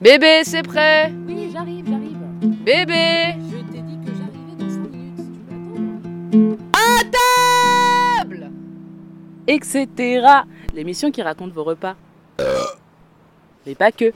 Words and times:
Bébé, 0.00 0.44
c'est 0.44 0.62
prêt 0.62 1.12
Oui, 1.26 1.50
j'arrive, 1.52 1.84
j'arrive. 1.88 2.18
Bébé 2.62 3.34
Je 3.50 3.56
t'ai 3.72 3.82
dit 3.82 3.98
que 3.98 4.14
j'arrivais 4.14 4.54
dans 4.56 4.70
5 4.70 4.78
minutes. 4.92 5.18
Si 5.18 5.26
tu 5.26 6.36
veux 6.36 6.52
attendre. 6.52 6.58
À 6.72 8.20
table 8.20 8.52
Etc. 9.48 10.24
L'émission 10.72 11.10
qui 11.10 11.20
raconte 11.20 11.50
vos 11.50 11.64
repas. 11.64 11.96
Mais 13.66 13.74
pas 13.74 13.90
que. 13.90 14.12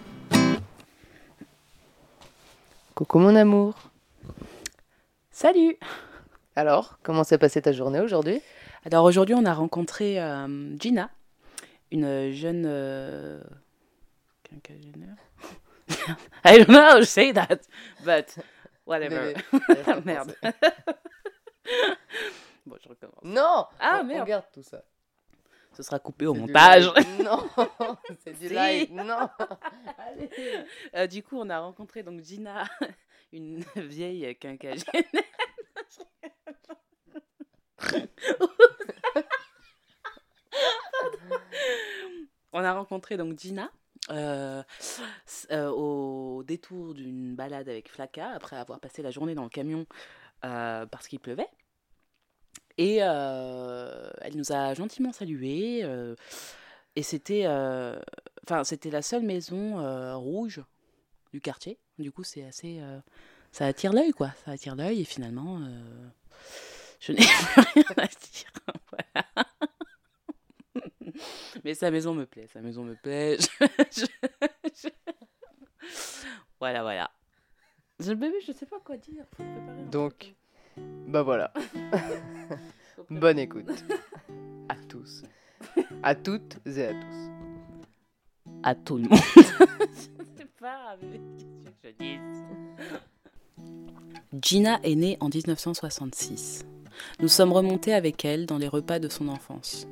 Coucou 2.94 3.18
mon 3.18 3.34
amour. 3.34 3.74
Salut 5.32 5.76
Alors, 6.54 7.00
comment 7.02 7.24
s'est 7.24 7.38
passée 7.38 7.60
ta 7.60 7.72
journée 7.72 7.98
aujourd'hui? 7.98 8.40
Alors 8.84 9.04
aujourd'hui, 9.04 9.34
on 9.34 9.44
a 9.44 9.52
rencontré 9.52 10.22
euh, 10.22 10.78
Gina, 10.78 11.10
une 11.90 12.30
jeune. 12.30 12.62
Euh... 12.66 13.40
quinquagénaire 14.44 15.16
I 16.44 16.58
don't 16.58 16.68
know 16.68 16.80
how 16.80 16.98
to 16.98 17.04
say 17.06 17.32
that, 17.32 17.66
but 18.04 18.36
whatever. 18.84 19.32
Bébé. 19.32 20.02
Merde. 20.04 20.34
bon, 22.66 22.76
je 22.82 22.88
recommence. 22.88 23.22
Non 23.24 23.66
Ah, 23.80 24.00
On- 24.00 24.04
merde. 24.04 24.22
On 24.22 24.24
garde 24.28 24.44
tout 24.52 24.62
ça. 24.62 24.82
Ce 25.74 25.82
sera 25.82 25.98
coupé 25.98 26.26
au 26.26 26.34
montage. 26.34 26.90
Non, 27.22 27.48
c'est 28.22 28.38
du 28.38 28.48
Si. 28.48 28.54
live. 28.54 28.92
Non. 28.92 29.28
Allez. 29.96 30.28
Euh, 30.94 31.06
du 31.06 31.22
coup, 31.22 31.38
on 31.38 31.48
a 31.48 31.58
rencontré 31.60 32.02
donc 32.02 32.20
Gina, 32.22 32.64
une 33.32 33.64
vieille 33.76 34.36
quinquagénaire. 34.36 35.02
on 42.52 42.62
a 42.64 42.72
rencontré 42.72 43.16
donc 43.16 43.38
Gina 43.38 43.70
euh, 44.10 44.62
euh, 45.52 45.68
au 45.68 46.42
détour 46.42 46.94
d'une 46.94 47.36
balade 47.36 47.68
avec 47.68 47.88
Flaka 47.88 48.30
après 48.30 48.56
avoir 48.56 48.80
passé 48.80 49.00
la 49.00 49.12
journée 49.12 49.34
dans 49.34 49.44
le 49.44 49.48
camion 49.48 49.86
euh, 50.44 50.86
parce 50.86 51.06
qu'il 51.06 51.20
pleuvait. 51.20 51.48
Et 52.78 52.96
elle 52.96 54.36
nous 54.36 54.50
a 54.50 54.74
gentiment 54.74 55.12
salués. 55.12 55.84
et 56.96 57.02
c'était, 57.02 57.46
enfin, 57.46 58.64
c'était 58.64 58.90
la 58.90 59.02
seule 59.02 59.22
maison 59.22 59.76
rouge 60.18 60.62
du 61.32 61.40
quartier. 61.40 61.78
Du 61.98 62.10
coup, 62.10 62.24
c'est 62.24 62.44
assez, 62.44 62.80
ça 63.52 63.66
attire 63.66 63.92
l'œil, 63.92 64.12
quoi. 64.12 64.30
Ça 64.44 64.52
attire 64.52 64.74
l'œil. 64.74 65.02
Et 65.02 65.04
finalement, 65.04 65.60
je 66.98 67.12
n'ai 67.12 67.20
rien 67.74 67.84
à 67.98 68.06
dire. 68.06 68.52
Voilà. 68.90 69.51
Mais 71.64 71.74
sa 71.74 71.90
maison 71.90 72.14
me 72.14 72.24
plaît. 72.26 72.46
Sa 72.52 72.60
maison 72.60 72.84
me 72.84 72.94
plaît. 72.94 73.36
Je- 73.60 73.66
je- 73.96 74.88
je- 74.88 74.88
Voilà, 76.60 76.82
voilà. 76.82 77.10
Je, 78.00 78.12
bébé, 78.12 78.36
je 78.46 78.52
sais 78.52 78.66
pas 78.66 78.80
quoi 78.80 78.96
dire. 78.96 79.24
Faut 79.36 79.42
Donc, 79.90 80.18
truc. 80.18 80.34
bah 80.76 81.22
voilà. 81.22 81.52
Bonne 83.10 83.38
écoute. 83.38 83.84
À 84.68 84.76
tous. 84.88 85.22
À 86.02 86.14
toutes 86.14 86.58
et 86.66 86.84
à 86.86 86.92
tous. 86.92 87.30
à 88.62 88.74
tout 88.74 88.96
le 88.96 89.02
monde. 89.08 89.18
je 89.36 90.38
sais 90.38 90.48
pas, 90.58 90.96
mais 91.02 91.20
qu'est-ce 91.64 91.80
que 91.80 91.88
je 91.88 91.96
dise? 91.98 92.42
Gina 94.42 94.80
est 94.82 94.94
née 94.94 95.16
en 95.20 95.28
1966. 95.28 96.64
Nous 97.20 97.28
sommes 97.28 97.52
remontés 97.52 97.92
avec 97.92 98.24
elle 98.24 98.46
dans 98.46 98.58
les 98.58 98.68
repas 98.68 98.98
de 98.98 99.08
son 99.08 99.28
enfance. 99.28 99.86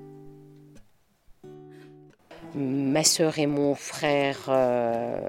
Ma 2.54 3.04
sœur 3.04 3.38
et 3.38 3.46
mon 3.46 3.76
frère 3.76 4.46
euh, 4.48 5.20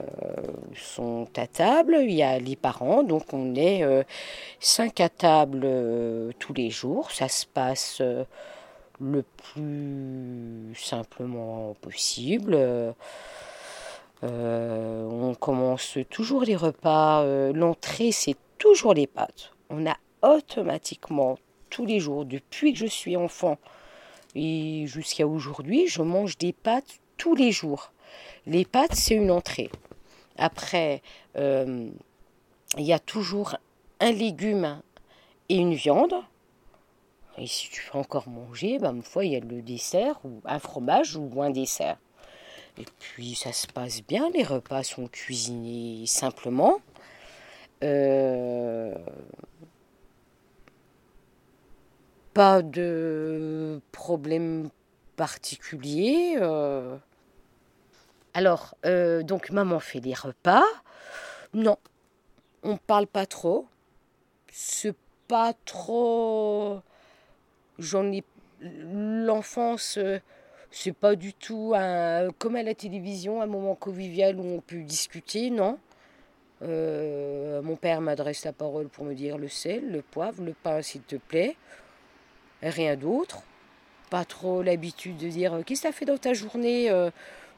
sont 0.76 1.28
à 1.38 1.46
table. 1.46 1.98
Il 2.02 2.14
y 2.14 2.24
a 2.24 2.40
les 2.40 2.56
parents, 2.56 3.04
donc 3.04 3.32
on 3.34 3.54
est 3.54 3.84
euh, 3.84 4.04
cinq 4.60 5.00
à 5.00 5.10
table 5.10 5.62
euh, 5.64 6.32
tous 6.40 6.54
les 6.54 6.72
jours. 6.72 7.12
Ça 7.12 7.28
se 7.28 7.46
passe 7.46 8.02
le 9.00 9.24
plus 9.24 10.74
simplement 10.76 11.76
possible. 11.82 12.58
On 14.24 15.36
commence 15.40 15.98
toujours 16.10 16.42
les 16.42 16.56
repas. 16.56 17.24
L'entrée, 17.54 18.12
c'est 18.12 18.38
toujours 18.58 18.96
les 18.96 19.08
pâtes. 19.08 19.52
On 19.70 19.86
a 19.86 19.98
automatiquement 20.24 21.38
tous 21.70 21.86
les 21.86 22.00
jours, 22.00 22.26
depuis 22.26 22.74
que 22.74 22.80
je 22.80 22.86
suis 22.86 23.16
enfant 23.16 23.58
et 24.36 24.86
jusqu'à 24.88 25.28
aujourd'hui, 25.28 25.88
je 25.88 26.02
mange 26.02 26.38
des 26.38 26.54
pâtes 26.54 27.01
tous 27.22 27.36
les 27.36 27.52
jours. 27.52 27.92
Les 28.48 28.66
pâtes, 28.66 28.96
c'est 28.96 29.14
une 29.14 29.30
entrée. 29.30 29.70
Après, 30.40 31.04
euh, 31.36 31.88
il 32.80 32.84
y 32.84 32.94
a 32.94 32.98
toujours 32.98 33.58
un 34.00 34.12
légume 34.12 34.82
et 35.48 35.58
une 35.58 35.76
viande. 35.76 36.16
Et 37.38 37.46
si 37.46 37.70
tu 37.70 37.84
veux 37.86 38.00
encore 38.00 38.28
manger, 38.28 38.80
ben, 38.80 38.94
ma 38.94 39.04
foi, 39.04 39.26
il 39.26 39.34
y 39.34 39.36
a 39.36 39.40
le 39.40 39.62
dessert, 39.62 40.20
ou 40.24 40.42
un 40.46 40.58
fromage 40.58 41.16
ou 41.16 41.44
un 41.44 41.52
dessert. 41.52 41.98
Et 42.80 42.86
puis, 42.98 43.36
ça 43.36 43.54
se 43.54 43.68
passe 43.68 44.02
bien, 44.02 44.32
les 44.32 44.44
repas 44.44 44.82
sont 44.82 45.06
cuisinés 45.06 46.08
simplement. 46.08 46.80
Euh, 47.84 48.96
pas 52.34 52.64
de 52.64 53.80
problème 53.92 54.72
particulier. 55.16 56.38
euh. 56.42 56.98
Alors, 58.34 58.76
euh, 58.86 59.24
donc 59.24 59.50
maman 59.50 59.80
fait 59.80 60.00
les 60.00 60.14
repas. 60.14 60.64
Non, 61.54 61.78
on 62.64 62.78
parle 62.78 63.08
pas 63.08 63.26
trop. 63.26 63.68
C'est 64.52 64.96
pas 65.28 65.54
trop. 65.66 66.80
J'en 67.78 68.12
ai. 68.12 68.24
L'enfance, 68.62 69.98
euh, 69.98 70.20
c'est 70.70 70.94
pas 70.94 71.16
du 71.16 71.34
tout 71.34 71.74
comme 72.38 72.56
à 72.56 72.64
la 72.64 72.76
télévision, 72.76 73.42
un 73.42 73.48
moment 73.48 73.76
convivial 73.76 74.40
où 74.40 74.44
on 74.44 74.62
peut 74.62 74.84
discuter, 74.84 75.50
non. 75.50 75.80
Euh, 76.62 77.62
mon 77.64 77.76
père 77.76 78.02
m'adresse 78.02 78.46
la 78.46 78.54
parole 78.54 78.88
pour 78.88 79.04
me 79.04 79.16
dire 79.16 79.40
le 79.40 79.48
sel, 79.48 79.92
le 79.92 80.04
poivre, 80.04 80.44
le 80.44 80.54
pain, 80.54 80.82
s'il 80.84 81.02
te 81.02 81.16
plaît. 81.16 81.58
Rien 82.62 82.96
d'autre. 82.96 83.42
Pas 84.12 84.26
trop 84.26 84.62
l'habitude 84.62 85.18
de 85.18 85.28
dire 85.28 85.60
qu'est-ce 85.66 85.82
que 85.82 85.88
tu 85.88 85.90
as 85.90 85.92
fait 85.92 86.06
dans 86.06 86.20
ta 86.20 86.34
journée 86.34 86.92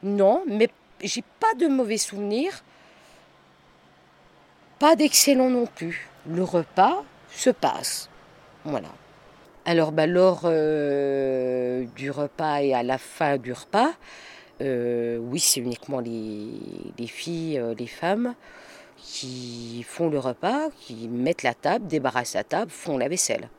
Non, 0.03 0.43
mais 0.45 0.69
j'ai 1.01 1.23
pas 1.39 1.53
de 1.57 1.67
mauvais 1.67 1.97
souvenirs. 1.97 2.63
Pas 4.79 4.97
d'excellent 4.97 5.49
non 5.49 5.65
plus. 5.65 6.09
Le 6.27 6.43
repas 6.43 7.03
se 7.29 7.49
passe. 7.49 8.09
Voilà. 8.65 8.89
Alors, 9.65 9.93
bah, 9.93 10.07
lors 10.07 10.41
euh, 10.43 11.85
du 11.95 12.11
repas 12.11 12.61
et 12.61 12.73
à 12.73 12.83
la 12.83 12.97
fin 12.97 13.37
du 13.37 13.53
repas, 13.53 13.93
euh, 14.61 15.17
oui, 15.19 15.39
c'est 15.39 15.61
uniquement 15.61 16.01
les, 16.01 16.49
les 16.97 17.07
filles, 17.07 17.57
euh, 17.57 17.73
les 17.73 17.87
femmes 17.87 18.35
qui 18.97 19.85
font 19.87 20.09
le 20.09 20.19
repas, 20.19 20.69
qui 20.79 21.07
mettent 21.07 21.43
la 21.43 21.53
table, 21.53 21.87
débarrassent 21.87 22.35
la 22.35 22.43
table, 22.43 22.71
font 22.71 22.97
la 22.97 23.07
vaisselle. 23.07 23.49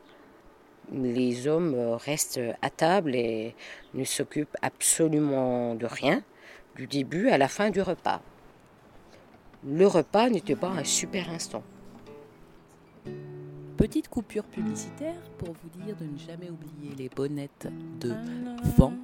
Les 0.92 1.48
hommes 1.48 1.74
restent 2.04 2.40
à 2.60 2.68
table 2.68 3.14
et 3.14 3.54
ne 3.94 4.04
s'occupent 4.04 4.56
absolument 4.60 5.74
de 5.74 5.86
rien, 5.86 6.22
du 6.76 6.86
début 6.86 7.28
à 7.28 7.38
la 7.38 7.48
fin 7.48 7.70
du 7.70 7.80
repas. 7.80 8.20
Le 9.66 9.86
repas 9.86 10.28
n'était 10.28 10.56
pas 10.56 10.68
un 10.68 10.84
super 10.84 11.30
instant. 11.30 11.62
Petite 13.76 14.08
coupure 14.08 14.44
publicitaire 14.44 15.20
pour 15.38 15.48
vous 15.48 15.84
dire 15.84 15.96
de 15.96 16.04
ne 16.04 16.18
jamais 16.18 16.50
oublier 16.50 16.94
les 16.96 17.08
bonnettes 17.08 17.68
de 18.00 18.12
vent 18.76 18.94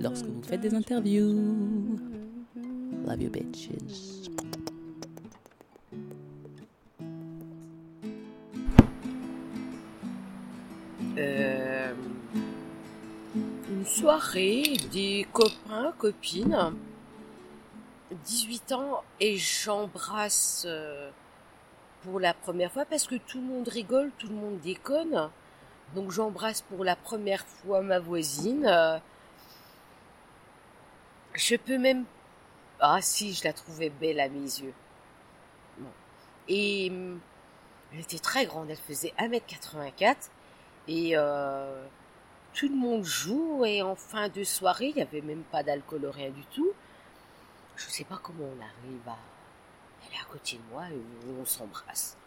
lorsque 0.00 0.26
vous 0.26 0.42
faites 0.42 0.60
des 0.60 0.74
interviews. 0.74 1.98
Love 3.06 3.22
you 3.22 3.30
bitches. 3.30 4.30
Euh, 11.18 11.92
une 13.70 13.84
soirée, 13.84 14.62
des 14.92 15.26
copains, 15.32 15.92
copines, 15.98 16.72
18 18.10 18.72
ans, 18.72 19.02
et 19.20 19.36
j'embrasse 19.36 20.64
euh, 20.66 21.10
pour 22.02 22.20
la 22.20 22.34
première 22.34 22.72
fois 22.72 22.84
parce 22.84 23.06
que 23.06 23.16
tout 23.16 23.40
le 23.40 23.46
monde 23.46 23.68
rigole, 23.68 24.10
tout 24.18 24.28
le 24.28 24.34
monde 24.34 24.60
déconne. 24.60 25.30
Donc 25.94 26.10
j'embrasse 26.10 26.62
pour 26.62 26.84
la 26.84 26.96
première 26.96 27.44
fois 27.46 27.82
ma 27.82 27.98
voisine. 27.98 28.66
euh, 28.66 28.98
je 31.34 31.56
peux 31.56 31.78
même... 31.78 32.04
Ah 32.80 33.00
si, 33.02 33.34
je 33.34 33.44
la 33.44 33.52
trouvais 33.52 33.90
belle 33.90 34.20
à 34.20 34.28
mes 34.28 34.40
yeux. 34.40 34.72
Et 36.48 36.88
hum, 36.90 37.20
elle 37.92 38.00
était 38.00 38.18
très 38.18 38.46
grande, 38.46 38.70
elle 38.70 38.76
faisait 38.76 39.12
1m84. 39.18 40.16
Et 40.88 41.12
euh, 41.14 41.84
tout 42.54 42.68
le 42.68 42.74
monde 42.74 43.04
joue 43.04 43.64
et 43.64 43.82
en 43.82 43.94
fin 43.94 44.28
de 44.28 44.42
soirée, 44.44 44.88
il 44.88 44.96
n'y 44.96 45.02
avait 45.02 45.20
même 45.20 45.42
pas 45.42 45.62
d'alcool, 45.62 46.06
rien 46.06 46.30
du 46.30 46.44
tout. 46.46 46.72
Je 47.80 47.86
ne 47.86 47.90
sais 47.92 48.04
pas 48.04 48.20
comment 48.22 48.44
on 48.44 48.60
arrive 48.60 49.08
à, 49.08 49.16
Elle 50.04 50.14
est 50.14 50.20
à 50.20 50.24
côté 50.24 50.58
de 50.58 50.62
moi 50.70 50.84
et 50.90 51.00
on 51.40 51.44
s'embrasse. 51.46 52.18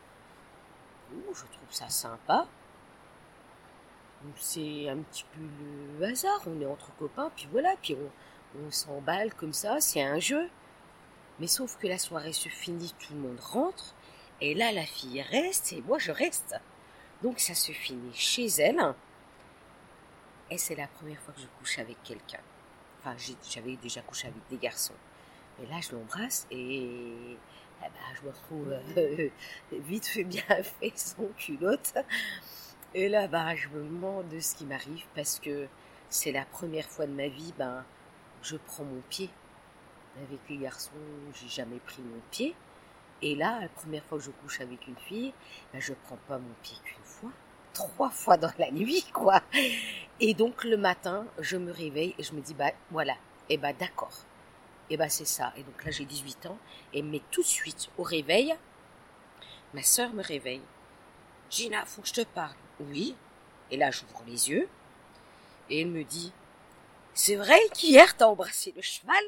Je 1.12 1.42
trouve 1.46 1.70
ça 1.70 1.90
sympa. 1.90 2.48
C'est 4.38 4.90
un 4.90 4.98
petit 4.98 5.26
peu 5.32 5.42
le 6.00 6.06
hasard, 6.06 6.42
on 6.48 6.60
est 6.60 6.66
entre 6.66 6.96
copains, 6.96 7.30
puis 7.36 7.48
voilà, 7.52 7.76
puis 7.82 7.96
on, 7.96 8.66
on 8.66 8.72
s'emballe 8.72 9.34
comme 9.36 9.54
ça, 9.54 9.80
c'est 9.80 10.02
un 10.02 10.18
jeu. 10.18 10.50
Mais 11.40 11.48
sauf 11.48 11.78
que 11.78 11.88
la 11.88 12.00
soirée 12.00 12.34
se 12.34 12.50
finit, 12.50 12.96
tout 12.98 13.14
le 13.14 13.20
monde 13.20 13.40
rentre, 13.40 13.94
et 14.42 14.56
là 14.56 14.72
la 14.72 14.86
fille 14.86 15.22
reste 15.22 15.74
et 15.74 15.82
moi 15.82 16.00
je 16.00 16.12
reste. 16.12 16.56
Donc 17.22 17.40
ça 17.40 17.54
se 17.54 17.74
finit 17.74 18.14
chez 18.16 18.48
elle. 18.58 18.96
Et 20.50 20.58
c'est 20.58 20.76
la 20.76 20.88
première 20.88 21.20
fois 21.20 21.34
que 21.36 21.42
je 21.42 21.48
couche 21.60 21.78
avec 21.78 22.02
quelqu'un. 22.02 22.42
Enfin, 23.00 23.16
j'avais 23.50 23.76
déjà 23.76 24.02
couché 24.02 24.28
avec 24.30 24.42
des 24.50 24.58
garçons. 24.58 24.96
Et 25.62 25.66
là, 25.68 25.80
je 25.82 25.96
l'embrasse 25.96 26.48
et 26.52 27.38
eh 27.86 27.90
ben, 27.90 28.16
je 28.16 28.26
me 28.26 28.32
retrouve 28.32 28.74
euh, 28.98 29.30
vite 29.72 30.08
fait 30.08 30.24
bien 30.24 30.44
fait 30.80 30.94
sans 30.96 31.28
culotte. 31.38 31.94
Et 32.94 33.10
là, 33.10 33.28
bah, 33.28 33.56
je 33.56 33.70
me 33.70 33.84
demande 33.84 34.30
de 34.30 34.40
ce 34.40 34.56
qui 34.56 34.66
m'arrive 34.66 35.06
parce 35.16 35.40
que 35.40 35.68
c'est 36.10 36.32
la 36.32 36.46
première 36.46 36.86
fois 36.86 37.08
de 37.08 37.12
ma 37.12 37.28
vie, 37.28 37.54
ben, 37.58 37.84
je 38.42 38.56
prends 38.56 38.84
mon 38.84 39.02
pied. 39.10 39.30
Avec 40.28 40.40
les 40.48 40.58
garçons, 40.58 40.92
j'ai 41.34 41.50
jamais 41.50 41.80
pris 41.80 42.04
mon 42.04 42.22
pied. 42.30 42.56
Et 43.24 43.36
là, 43.36 43.60
la 43.62 43.70
première 43.70 44.04
fois 44.04 44.18
que 44.20 44.24
je 44.26 44.32
couche 44.32 44.62
avec 44.62 44.88
une 44.88 44.98
fille, 44.98 45.34
ben, 45.72 45.82
je 45.82 45.94
prends 46.06 46.20
pas 46.28 46.38
mon 46.38 46.54
pied 46.62 46.78
qu'une 46.84 47.04
fois, 47.04 47.32
trois 47.74 48.10
fois 48.12 48.38
dans 48.38 48.52
la 48.60 48.72
nuit, 48.72 49.06
quoi. 49.14 49.42
Et 50.20 50.34
donc 50.34 50.64
le 50.64 50.78
matin, 50.78 51.26
je 51.40 51.58
me 51.58 51.72
réveille 51.72 52.16
et 52.18 52.24
je 52.24 52.34
me 52.34 52.42
dis, 52.42 52.54
bah 52.54 52.72
voilà, 52.92 53.16
et 53.50 53.58
bah 53.58 53.74
d'accord. 53.74 54.26
Et 54.90 54.98
bah 54.98 55.10
c'est 55.10 55.26
ça. 55.26 55.54
Et 55.56 55.64
donc 55.64 55.84
là, 55.84 55.92
j'ai 55.92 56.06
18 56.06 56.48
ans. 56.48 56.58
Et 56.94 57.02
mais 57.02 57.22
tout 57.32 57.42
de 57.42 57.48
suite, 57.48 57.90
au 57.98 58.04
réveil, 58.04 58.56
ma 59.74 59.84
sœur 59.84 60.14
me 60.14 60.24
réveille. 60.24 60.62
Gina, 61.50 61.86
faut 61.86 62.02
que 62.02 62.08
je 62.08 62.14
te 62.14 62.24
parle. 62.24 62.56
Oui. 62.80 63.16
Et 63.72 63.78
là, 63.78 63.92
j'ouvre 63.92 64.24
les 64.26 64.50
yeux. 64.50 64.70
Et 65.70 65.82
elle 65.82 65.88
me 65.88 66.04
dit, 66.04 66.34
c'est 67.14 67.36
vrai 67.36 67.60
qu'hier, 67.74 68.16
t'as 68.18 68.26
embrassé 68.26 68.74
le 68.76 68.82
cheval? 68.82 69.24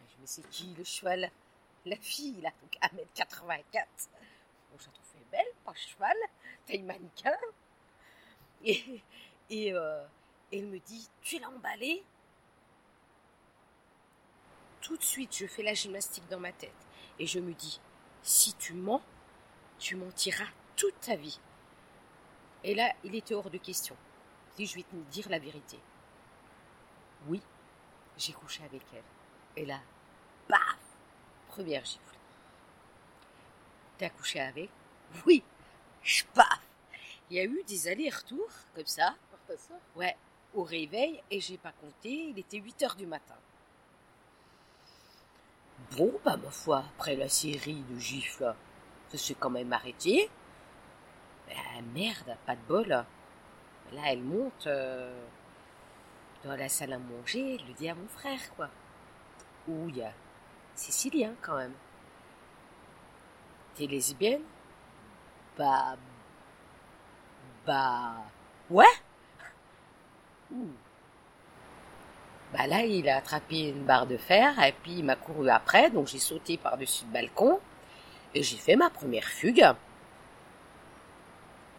Je 0.00 0.20
me 0.20 0.26
c'est 0.26 0.48
qui 0.50 0.74
le 0.76 0.84
cheval? 0.84 1.30
La 1.84 1.96
fille, 1.96 2.40
là, 2.40 2.50
donc 2.62 2.76
1m84. 2.80 3.86
Bon, 4.70 4.78
je 4.78 4.86
la 4.86 5.38
belle, 5.38 5.52
pas 5.64 5.74
cheval, 5.74 6.16
taille 6.66 6.82
mannequin. 6.82 7.36
Et, 8.64 9.02
et 9.50 9.72
euh, 9.72 10.04
elle 10.52 10.66
me 10.66 10.78
dit, 10.78 11.08
tu 11.22 11.38
l'as 11.38 11.48
emballé? 11.48 12.04
Tout 14.82 14.96
de 14.96 15.02
suite, 15.02 15.36
je 15.36 15.46
fais 15.46 15.62
la 15.62 15.74
gymnastique 15.74 16.28
dans 16.28 16.40
ma 16.40 16.52
tête. 16.52 16.74
Et 17.18 17.26
je 17.26 17.38
me 17.38 17.54
dis, 17.54 17.80
si 18.22 18.54
tu 18.54 18.74
mens, 18.74 19.00
tu 19.78 19.96
mentiras 19.96 20.48
toute 20.76 20.98
ta 21.00 21.14
vie. 21.16 21.38
Et 22.64 22.74
là, 22.74 22.92
il 23.04 23.14
était 23.14 23.34
hors 23.34 23.48
de 23.48 23.58
question. 23.58 23.96
Dis, 24.56 24.66
je 24.66 24.74
vais 24.74 24.82
te 24.82 24.94
dire 25.10 25.28
la 25.28 25.38
vérité. 25.38 25.78
Oui, 27.28 27.40
j'ai 28.16 28.32
couché 28.32 28.64
avec 28.64 28.82
elle. 28.92 29.02
Et 29.56 29.66
là, 29.66 29.80
paf 30.48 30.78
Première 31.48 31.84
gifle. 31.84 32.00
T'as 33.98 34.10
couché 34.10 34.40
avec? 34.40 34.70
Oui, 35.26 35.44
je 36.02 36.24
paf 36.34 36.60
Il 37.30 37.36
y 37.36 37.40
a 37.40 37.44
eu 37.44 37.62
des 37.66 37.88
allers-retours, 37.88 38.50
comme 38.74 38.86
ça. 38.86 39.14
Par 39.30 39.40
ta 39.46 39.56
sœur? 39.56 39.78
Ouais, 39.94 40.16
au 40.54 40.64
réveil, 40.64 41.22
et 41.30 41.40
j'ai 41.40 41.58
pas 41.58 41.72
compté, 41.72 42.10
il 42.10 42.38
était 42.38 42.58
8 42.58 42.82
heures 42.82 42.96
du 42.96 43.06
matin. 43.06 43.36
Bon, 45.96 46.12
bah, 46.24 46.36
ma 46.42 46.50
foi, 46.50 46.84
après 46.94 47.16
la 47.16 47.28
série 47.28 47.82
de 47.90 47.98
gifles, 47.98 48.54
ça 49.08 49.18
s'est 49.18 49.34
quand 49.34 49.50
même 49.50 49.72
arrêté. 49.72 50.30
Ah, 51.50 51.82
merde, 51.94 52.36
pas 52.46 52.56
de 52.56 52.60
bol. 52.66 52.88
Là, 52.88 54.02
elle 54.06 54.22
monte 54.22 54.66
euh, 54.66 55.24
dans 56.44 56.56
la 56.56 56.68
salle 56.68 56.94
à 56.94 56.98
manger, 56.98 57.56
elle 57.56 57.66
le 57.66 57.74
dit 57.74 57.88
à 57.88 57.94
mon 57.94 58.08
frère, 58.08 58.40
quoi. 58.56 58.68
Où 59.68 59.88
il 59.88 59.98
y 59.98 60.02
a 60.02 60.12
Sicilien, 60.74 61.34
quand 61.42 61.56
même. 61.56 61.74
T'es 63.74 63.86
lesbienne? 63.86 64.42
Bah. 65.58 65.96
Bah. 67.66 68.24
Ouais 68.70 69.01
Bah 72.62 72.68
là, 72.68 72.84
il 72.84 73.08
a 73.08 73.16
attrapé 73.16 73.70
une 73.70 73.82
barre 73.82 74.06
de 74.06 74.16
fer 74.16 74.56
et 74.62 74.70
puis 74.70 74.98
il 74.98 75.04
m'a 75.04 75.16
couru 75.16 75.50
après, 75.50 75.90
donc 75.90 76.06
j'ai 76.06 76.20
sauté 76.20 76.56
par-dessus 76.56 77.04
le 77.06 77.12
balcon 77.12 77.58
et 78.36 78.44
j'ai 78.44 78.56
fait 78.56 78.76
ma 78.76 78.88
première 78.88 79.24
fugue. 79.24 79.66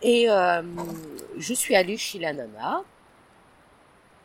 Et 0.02 0.30
euh, 0.30 0.62
je 1.38 1.54
suis 1.54 1.74
allée 1.74 1.96
chez 1.96 2.20
la 2.20 2.34
nana 2.34 2.84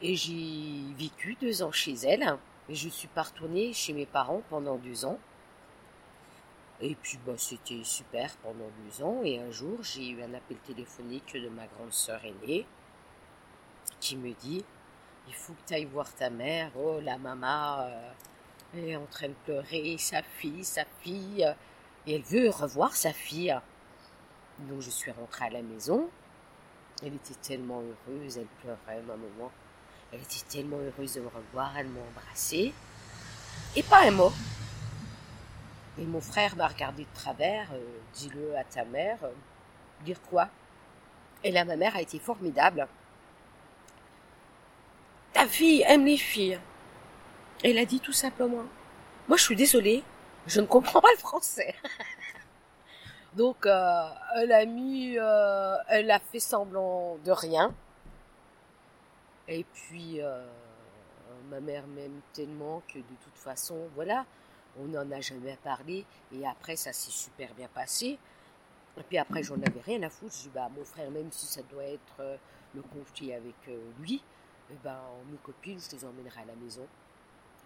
et 0.03 0.17
j'ai 0.17 0.83
vécu 0.99 1.37
deux 1.41 1.63
ans 1.63 1.71
chez 1.71 1.95
elle. 1.95 2.37
Et 2.69 2.75
je 2.75 2.89
suis 2.89 3.07
pas 3.07 3.25
chez 3.73 3.93
mes 3.93 4.07
parents 4.07 4.43
pendant 4.51 4.79
deux 4.79 5.05
ans. 5.05 5.21
Et 6.81 6.97
puis 6.97 7.21
bah, 7.25 7.35
c'était 7.37 7.85
super 7.85 8.35
pendant 8.39 8.69
deux 8.85 9.05
ans. 9.05 9.21
Et 9.23 9.39
un 9.39 9.53
jour, 9.53 9.79
j'ai 9.83 10.09
eu 10.09 10.23
un 10.25 10.35
appel 10.35 10.57
téléphonique 10.67 11.35
de 11.35 11.51
ma 11.51 11.69
grande 11.69 11.93
sœur 11.93 12.21
aînée 12.25 12.67
qui 14.01 14.17
me 14.17 14.33
dit 14.33 14.65
il 15.29 15.35
faut 15.35 15.53
que 15.53 15.69
tu 15.69 15.75
ailles 15.75 15.85
voir 15.85 16.13
ta 16.15 16.31
mère. 16.31 16.71
Oh, 16.77 16.99
la 17.03 17.19
maman 17.19 17.81
euh, 17.81 18.11
elle 18.75 18.89
est 18.89 18.97
en 18.97 19.07
train 19.07 19.29
de 19.29 19.35
pleurer, 19.45 19.97
sa 19.99 20.23
fille, 20.23 20.65
sa 20.65 20.85
fille. 21.03 21.45
euh, 21.45 21.53
Et 22.07 22.17
elle 22.17 22.23
veut 22.23 22.51
revoir 22.51 22.95
sa 22.97 23.13
fille. 23.13 23.55
Donc 24.61 24.81
je 24.81 24.91
suis 24.91 25.11
rentrée 25.11 25.47
à 25.47 25.51
la 25.51 25.63
maison. 25.63 26.09
Elle 27.03 27.15
était 27.15 27.35
tellement 27.35 27.81
heureuse, 27.81 28.39
elle 28.39 28.47
pleurait, 28.63 29.03
ma 29.03 29.15
maman. 29.17 29.51
Elle 30.13 30.21
était 30.21 30.45
tellement 30.49 30.79
heureuse 30.79 31.15
de 31.15 31.21
me 31.21 31.29
revoir, 31.29 31.77
elle 31.77 31.89
m'a 31.89 32.01
embrassée. 32.01 32.73
Et 33.77 33.83
pas 33.83 34.07
un 34.07 34.11
mot. 34.11 34.33
Et 35.99 36.05
mon 36.05 36.21
frère 36.21 36.57
m'a 36.57 36.67
regardé 36.69 37.05
de 37.05 37.15
travers, 37.15 37.69
euh, 37.73 37.99
dis-le 38.15 38.57
à 38.57 38.65
ta 38.65 38.85
mère. 38.85 39.19
dire 40.05 40.21
quoi? 40.23 40.49
Et 41.45 41.51
là, 41.53 41.65
ma 41.65 41.77
mère 41.77 41.95
a 41.97 42.01
été 42.01 42.19
formidable. 42.19 42.87
Ta 45.33 45.47
fille 45.47 45.83
aime 45.87 46.05
les 46.05 46.17
filles. 46.17 46.61
Elle 47.63 47.79
a 47.79 47.85
dit 47.85 48.01
tout 48.01 48.13
simplement. 48.13 48.65
Moi, 49.29 49.37
je 49.37 49.43
suis 49.43 49.57
désolée, 49.57 50.03
je 50.47 50.61
ne 50.61 50.67
comprends 50.67 51.01
pas 51.01 51.11
le 51.13 51.19
français. 51.19 51.75
Donc, 53.35 53.67
elle 53.67 54.53
a 54.53 54.65
mis, 54.65 55.17
elle 55.89 56.11
a 56.11 56.19
fait 56.19 56.41
semblant 56.41 57.19
de 57.25 57.31
rien. 57.31 57.75
Et 59.49 59.65
puis, 59.73 60.21
euh, 60.21 60.45
ma 61.51 61.61
mère 61.61 61.87
m'aime 61.87 62.21
tellement 62.35 62.83
que 62.87 62.99
de 62.99 63.15
toute 63.25 63.37
façon, 63.37 63.89
voilà, 63.95 64.27
on 64.79 64.85
n'en 64.85 65.11
a 65.11 65.21
jamais 65.23 65.57
parlé. 65.65 66.05
Et 66.33 66.47
après, 66.47 66.77
ça 66.77 66.93
s'est 66.93 67.11
super 67.11 67.55
bien 67.55 67.69
passé. 67.69 68.19
Et 68.99 69.03
puis 69.09 69.17
après, 69.17 69.43
j'en 69.43 69.55
avais 69.55 69.81
rien 69.81 70.03
à 70.03 70.11
foutre. 70.11 70.35
Je 70.37 70.43
dis, 70.43 70.51
bah, 70.55 70.69
mon 70.77 70.85
frère, 70.85 71.11
même 71.11 71.33
si 71.33 71.47
ça 71.47 71.63
doit 71.63 71.85
être 71.85 72.21
euh, 72.21 72.37
le 72.75 72.83
conflit 72.83 73.33
avec 73.33 73.57
euh, 73.69 73.79
lui, 74.01 74.23
eh 74.71 74.77
ben, 74.83 75.01
mes 75.31 75.39
copines, 75.39 75.81
je 75.81 75.97
les 75.97 76.05
emmènerai 76.05 76.43
à 76.43 76.45
la 76.45 76.55
maison. 76.57 76.87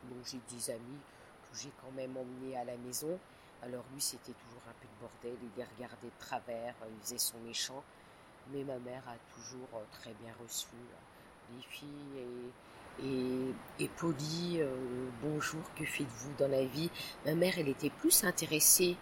Donc, 0.04 0.18
j'ai 0.24 0.40
des 0.54 0.70
amis 0.70 1.00
que 1.42 1.58
j'ai 1.58 1.72
quand 1.80 1.92
même 1.92 2.16
emmenés 2.16 2.56
à 2.56 2.64
la 2.64 2.76
maison. 2.76 3.18
Alors, 3.62 3.84
lui, 3.92 4.00
c'était 4.00 4.32
toujours 4.32 4.62
un 4.68 4.74
peu 4.80 4.86
de 4.86 5.00
bordel. 5.00 5.38
Il 5.42 5.50
les 5.56 5.64
regardait 5.64 6.08
de 6.08 6.18
travers, 6.18 6.74
euh, 6.82 6.88
il 6.92 7.00
faisait 7.02 7.18
son 7.18 7.38
méchant. 7.40 7.82
Mais 8.52 8.64
ma 8.64 8.78
mère 8.78 9.02
a 9.06 9.14
toujours 9.34 9.68
euh, 9.74 9.84
très 9.92 10.12
bien 10.14 10.32
reçu 10.42 10.66
euh, 10.74 11.56
les 11.56 11.62
filles 11.62 12.18
et, 13.00 13.84
et, 13.84 13.84
et 13.84 13.90
bonjour, 15.22 15.62
que 15.76 15.84
faites-vous 15.84 16.34
dans 16.38 16.48
la 16.48 16.64
vie? 16.64 16.90
Ma 17.24 17.34
mère, 17.34 17.54
elle 17.58 17.68
était 17.68 17.90
plus 17.90 18.24
intéressée. 18.24 18.96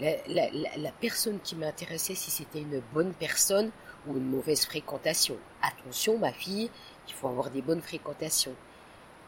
La, 0.00 0.92
personne 1.00 1.38
qui 1.42 1.56
m'intéressait, 1.56 2.14
si 2.14 2.30
c'était 2.30 2.60
une 2.60 2.82
bonne 2.92 3.14
personne 3.14 3.70
ou 4.06 4.16
une 4.16 4.28
mauvaise 4.28 4.66
fréquentation. 4.66 5.36
Attention, 5.62 6.18
ma 6.18 6.32
fille, 6.32 6.70
il 7.08 7.14
faut 7.14 7.28
avoir 7.28 7.50
des 7.50 7.62
bonnes 7.62 7.80
fréquentations. 7.80 8.54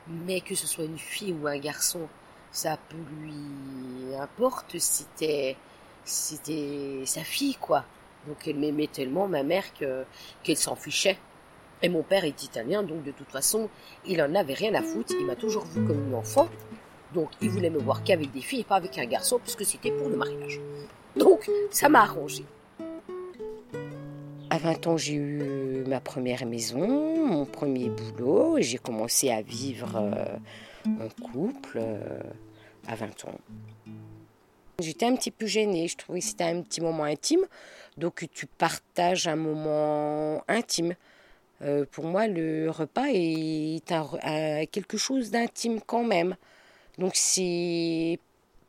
Mais 0.08 0.40
que 0.40 0.54
ce 0.54 0.66
soit 0.66 0.84
une 0.84 0.98
fille 0.98 1.32
ou 1.32 1.46
un 1.46 1.58
garçon, 1.58 2.08
ça 2.50 2.78
peut 2.88 2.96
lui 3.20 4.14
importe 4.16 4.78
c'était 4.78 5.56
c'était 6.04 7.02
sa 7.04 7.22
fille 7.22 7.56
quoi. 7.56 7.84
Donc 8.26 8.46
elle 8.46 8.56
m'aimait 8.56 8.86
tellement 8.86 9.28
ma 9.28 9.42
mère 9.42 9.72
que 9.74 10.04
qu'elle 10.42 10.56
s'en 10.56 10.76
fichait. 10.76 11.18
Et 11.82 11.88
mon 11.88 12.02
père 12.02 12.24
est 12.24 12.42
italien, 12.42 12.82
donc 12.82 13.04
de 13.04 13.12
toute 13.12 13.30
façon, 13.30 13.68
il 14.04 14.20
en 14.20 14.34
avait 14.34 14.54
rien 14.54 14.74
à 14.74 14.82
foutre. 14.82 15.14
Il 15.18 15.26
m'a 15.26 15.36
toujours 15.36 15.64
vu 15.64 15.84
comme 15.86 16.08
une 16.08 16.14
enfant. 16.14 16.48
Donc 17.14 17.30
il 17.40 17.48
voulait 17.50 17.70
me 17.70 17.78
voir 17.78 18.02
qu'avec 18.04 18.30
des 18.32 18.40
filles 18.40 18.60
et 18.60 18.64
pas 18.64 18.76
avec 18.76 18.98
un 18.98 19.06
garçon, 19.06 19.38
puisque 19.42 19.64
c'était 19.64 19.90
pour 19.92 20.08
le 20.08 20.16
mariage. 20.16 20.60
Donc 21.16 21.48
ça 21.70 21.88
m'a 21.88 22.02
arrangé. 22.02 22.44
À 24.50 24.56
20 24.58 24.86
ans, 24.86 24.96
j'ai 24.96 25.14
eu 25.14 25.84
ma 25.86 26.00
première 26.00 26.44
maison, 26.46 27.26
mon 27.26 27.44
premier 27.44 27.90
boulot, 27.90 28.56
et 28.58 28.62
j'ai 28.62 28.78
commencé 28.78 29.30
à 29.30 29.42
vivre 29.42 29.90
euh, 29.96 30.36
en 30.86 31.08
couple 31.22 31.78
euh, 31.82 32.20
à 32.86 32.94
20 32.94 33.24
ans. 33.26 33.38
J'étais 34.80 35.06
un 35.06 35.16
petit 35.16 35.30
peu 35.30 35.46
gênée, 35.46 35.86
je 35.88 35.96
trouvais 35.96 36.20
que 36.20 36.24
c'était 36.24 36.44
un 36.44 36.62
petit 36.62 36.80
moment 36.80 37.04
intime, 37.04 37.44
donc 37.98 38.26
tu 38.32 38.46
partages 38.46 39.26
un 39.28 39.36
moment 39.36 40.42
intime. 40.48 40.94
Euh, 41.62 41.84
pour 41.90 42.04
moi, 42.04 42.26
le 42.26 42.70
repas 42.70 43.06
est 43.12 43.92
un- 43.92 44.64
quelque 44.66 44.96
chose 44.96 45.30
d'intime 45.30 45.80
quand 45.84 46.04
même. 46.04 46.36
Donc 46.98 47.12
c'est 47.14 48.18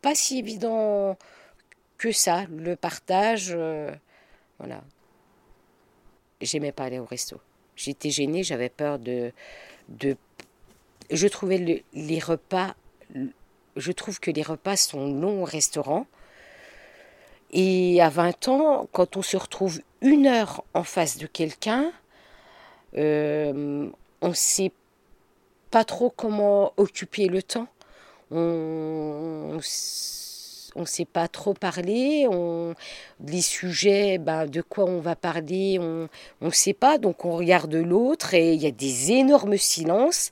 pas 0.01 0.15
si 0.15 0.39
évident 0.39 1.17
que 1.97 2.11
ça, 2.11 2.45
le 2.45 2.75
partage. 2.75 3.51
euh, 3.55 3.91
voilà. 4.59 4.81
J'aimais 6.41 6.71
pas 6.71 6.85
aller 6.85 6.99
au 6.99 7.05
resto. 7.05 7.39
J'étais 7.75 8.09
gênée, 8.09 8.43
j'avais 8.43 8.69
peur 8.69 8.99
de, 8.99 9.31
de... 9.89 10.15
Je 11.11 11.27
trouvais 11.27 11.57
le- 11.57 11.81
les 11.93 12.19
repas... 12.19 12.75
Je 13.75 13.91
trouve 13.91 14.19
que 14.19 14.31
les 14.31 14.41
repas 14.41 14.75
sont 14.77 15.07
longs 15.13 15.41
au 15.41 15.45
restaurant. 15.45 16.05
Et 17.51 18.01
à 18.01 18.09
20 18.09 18.47
ans, 18.47 18.87
quand 18.91 19.17
on 19.17 19.21
se 19.21 19.37
retrouve 19.37 19.81
une 20.01 20.27
heure 20.27 20.63
en 20.73 20.83
face 20.83 21.17
de 21.17 21.25
quelqu'un, 21.27 21.91
euh, 22.95 23.89
on 24.21 24.29
ne 24.29 24.33
sait 24.33 24.71
pas 25.71 25.83
trop 25.83 26.09
comment 26.09 26.73
occuper 26.77 27.27
le 27.27 27.41
temps. 27.41 27.67
On 28.31 29.55
ne 29.55 30.85
sait 30.85 31.05
pas 31.05 31.27
trop 31.27 31.53
parler. 31.53 32.27
On, 32.29 32.75
les 33.25 33.41
sujets, 33.41 34.17
ben, 34.17 34.45
de 34.45 34.61
quoi 34.61 34.85
on 34.85 34.99
va 34.99 35.15
parler, 35.15 35.79
on 35.79 36.09
ne 36.41 36.51
sait 36.51 36.73
pas. 36.73 36.97
Donc 36.97 37.25
on 37.25 37.35
regarde 37.35 37.73
l'autre 37.73 38.33
et 38.33 38.53
il 38.53 38.61
y 38.61 38.67
a 38.67 38.71
des 38.71 39.11
énormes 39.11 39.57
silences. 39.57 40.29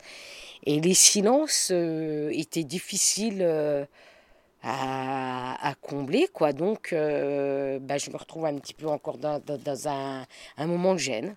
Et 0.65 0.81
les 0.81 0.93
silences 0.93 1.69
euh, 1.71 2.29
étaient 2.33 2.65
difficiles 2.65 3.41
euh, 3.41 3.85
à, 4.63 5.73
combler. 5.81 6.27
quoi. 6.33 6.51
Donc 6.51 6.91
euh, 6.91 7.79
ben, 7.79 7.97
je 7.97 8.11
me 8.11 8.17
retrouve 8.17 8.45
un 8.45 8.55
petit 8.57 8.73
peu 8.73 8.87
encore 8.87 9.17
dans, 9.17 9.39
dans- 9.39 10.25
un 10.57 10.67
moment 10.67 10.93
de 10.93 10.99
gêne. 10.99 11.35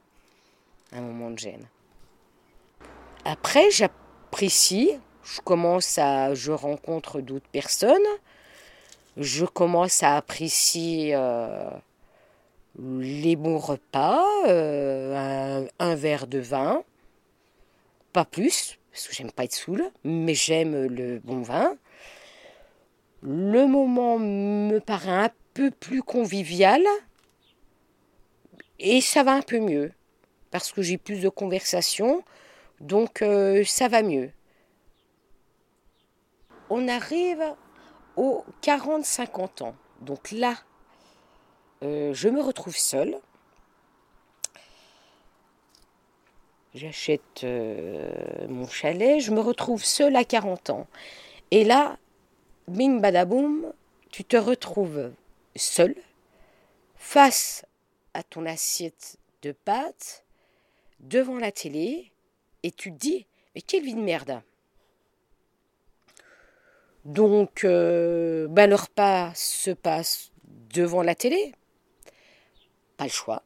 Un 0.93 1.01
moment 1.01 1.31
de 1.31 1.39
gêne. 1.39 1.65
Après, 3.25 3.71
j'apprécie. 3.71 4.91
Je 5.25 5.41
commence 5.41 5.99
à. 5.99 6.35
Je 6.35 6.53
rencontre 6.53 7.21
d'autres 7.21 7.49
personnes. 7.51 7.99
Je 9.17 9.45
commence 9.45 10.03
à 10.03 10.17
apprécier 10.17 11.15
euh, 11.15 11.69
les 12.79 13.37
bons 13.37 13.59
repas, 13.59 14.25
euh, 14.47 15.67
un, 15.79 15.95
verre 15.95 16.27
de 16.27 16.39
vin, 16.39 16.83
pas 18.13 18.25
plus, 18.25 18.79
parce 18.93 19.09
que 19.09 19.15
j'aime 19.15 19.33
pas 19.33 19.45
être 19.45 19.53
saoul, 19.53 19.91
mais 20.05 20.35
j'aime 20.35 20.87
le 20.87 21.19
bon 21.19 21.43
vin. 21.43 21.77
Le 23.23 23.67
moment 23.67 24.19
me 24.19 24.79
paraît 24.79 25.25
un 25.25 25.31
peu 25.55 25.71
plus 25.71 26.03
convivial 26.03 26.83
et 28.79 29.01
ça 29.01 29.23
va 29.25 29.33
un 29.33 29.43
peu 29.43 29.59
mieux 29.59 29.93
parce 30.51 30.73
que 30.73 30.83
j'ai 30.83 30.99
plus 30.99 31.21
de 31.21 31.29
conversations, 31.29 32.23
donc 32.81 33.23
euh, 33.23 33.65
ça 33.65 33.89
va 33.89 34.03
mieux. 34.03 34.31
On 36.71 36.89
arrive 36.89 37.43
aux 38.17 38.45
40-50 38.63 39.65
ans. 39.65 39.75
Donc 40.01 40.31
là, 40.31 40.57
euh, 41.83 42.15
je 42.15 42.29
me 42.29 42.41
retrouve 42.41 42.77
seule. 42.77 43.19
J'achète 46.75 47.43
euh, 47.43 48.47
mon 48.49 48.69
chalet, 48.69 49.21
je 49.21 49.33
me 49.33 49.41
retrouve 49.41 49.85
seule 49.85 50.15
à 50.15 50.25
40 50.25 50.71
ans. 50.71 50.87
Et 51.51 51.65
là, 51.65 51.99
bing 52.69 53.01
badaboum, 53.01 53.73
tu 54.13 54.25
te 54.25 54.37
retrouves 54.37 55.13
seule 55.57 55.97
face 56.95 57.67
à 58.15 58.23
ton 58.23 58.47
assiette 58.47 59.17
de 59.43 59.53
pâtes 59.53 60.25
devant 61.01 61.39
la 61.39 61.51
télé 61.51 62.13
et 62.63 62.71
tu 62.71 62.93
te 62.93 62.99
dis 62.99 63.27
mais 63.55 63.63
quelle 63.63 63.83
vie 63.83 63.95
de 63.95 64.01
merde 64.01 64.43
donc 67.11 67.65
euh, 67.65 68.47
ben, 68.49 68.71
le 68.71 68.77
repas 68.77 69.33
se 69.35 69.73
passe 69.73 70.31
devant 70.73 71.03
la 71.03 71.17
télé. 71.17 71.55
Pas 72.97 73.05
le 73.05 73.11
choix. 73.11 73.43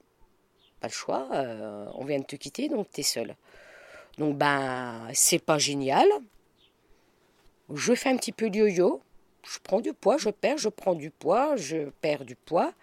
Pas 0.81 0.89
le 0.89 0.93
choix 0.93 1.29
euh, 1.33 1.87
on 1.95 2.05
vient 2.05 2.19
de 2.19 2.25
te 2.25 2.37
quitter 2.37 2.69
donc 2.69 2.89
tu 2.93 3.01
es 3.01 3.05
seul. 3.05 3.37
Donc 4.19 4.37
ben 4.37 5.09
c'est 5.15 5.39
pas 5.43 5.57
génial. 5.57 6.07
Je 7.73 7.95
fais 7.95 8.11
un 8.11 8.19
petit 8.19 8.33
peu 8.33 8.51
de 8.51 8.59
yo-yo. 8.59 9.01
Je 9.43 9.59
prends 9.63 9.81
du 9.81 9.95
poids 9.95 10.19
je 10.19 10.29
perds 10.29 10.59
je 10.59 10.69
prends 10.69 10.95
du 10.95 11.11
poids 11.11 11.57
je 11.57 11.89
perds 12.03 12.27
du 12.27 12.37
poids. 12.37 12.75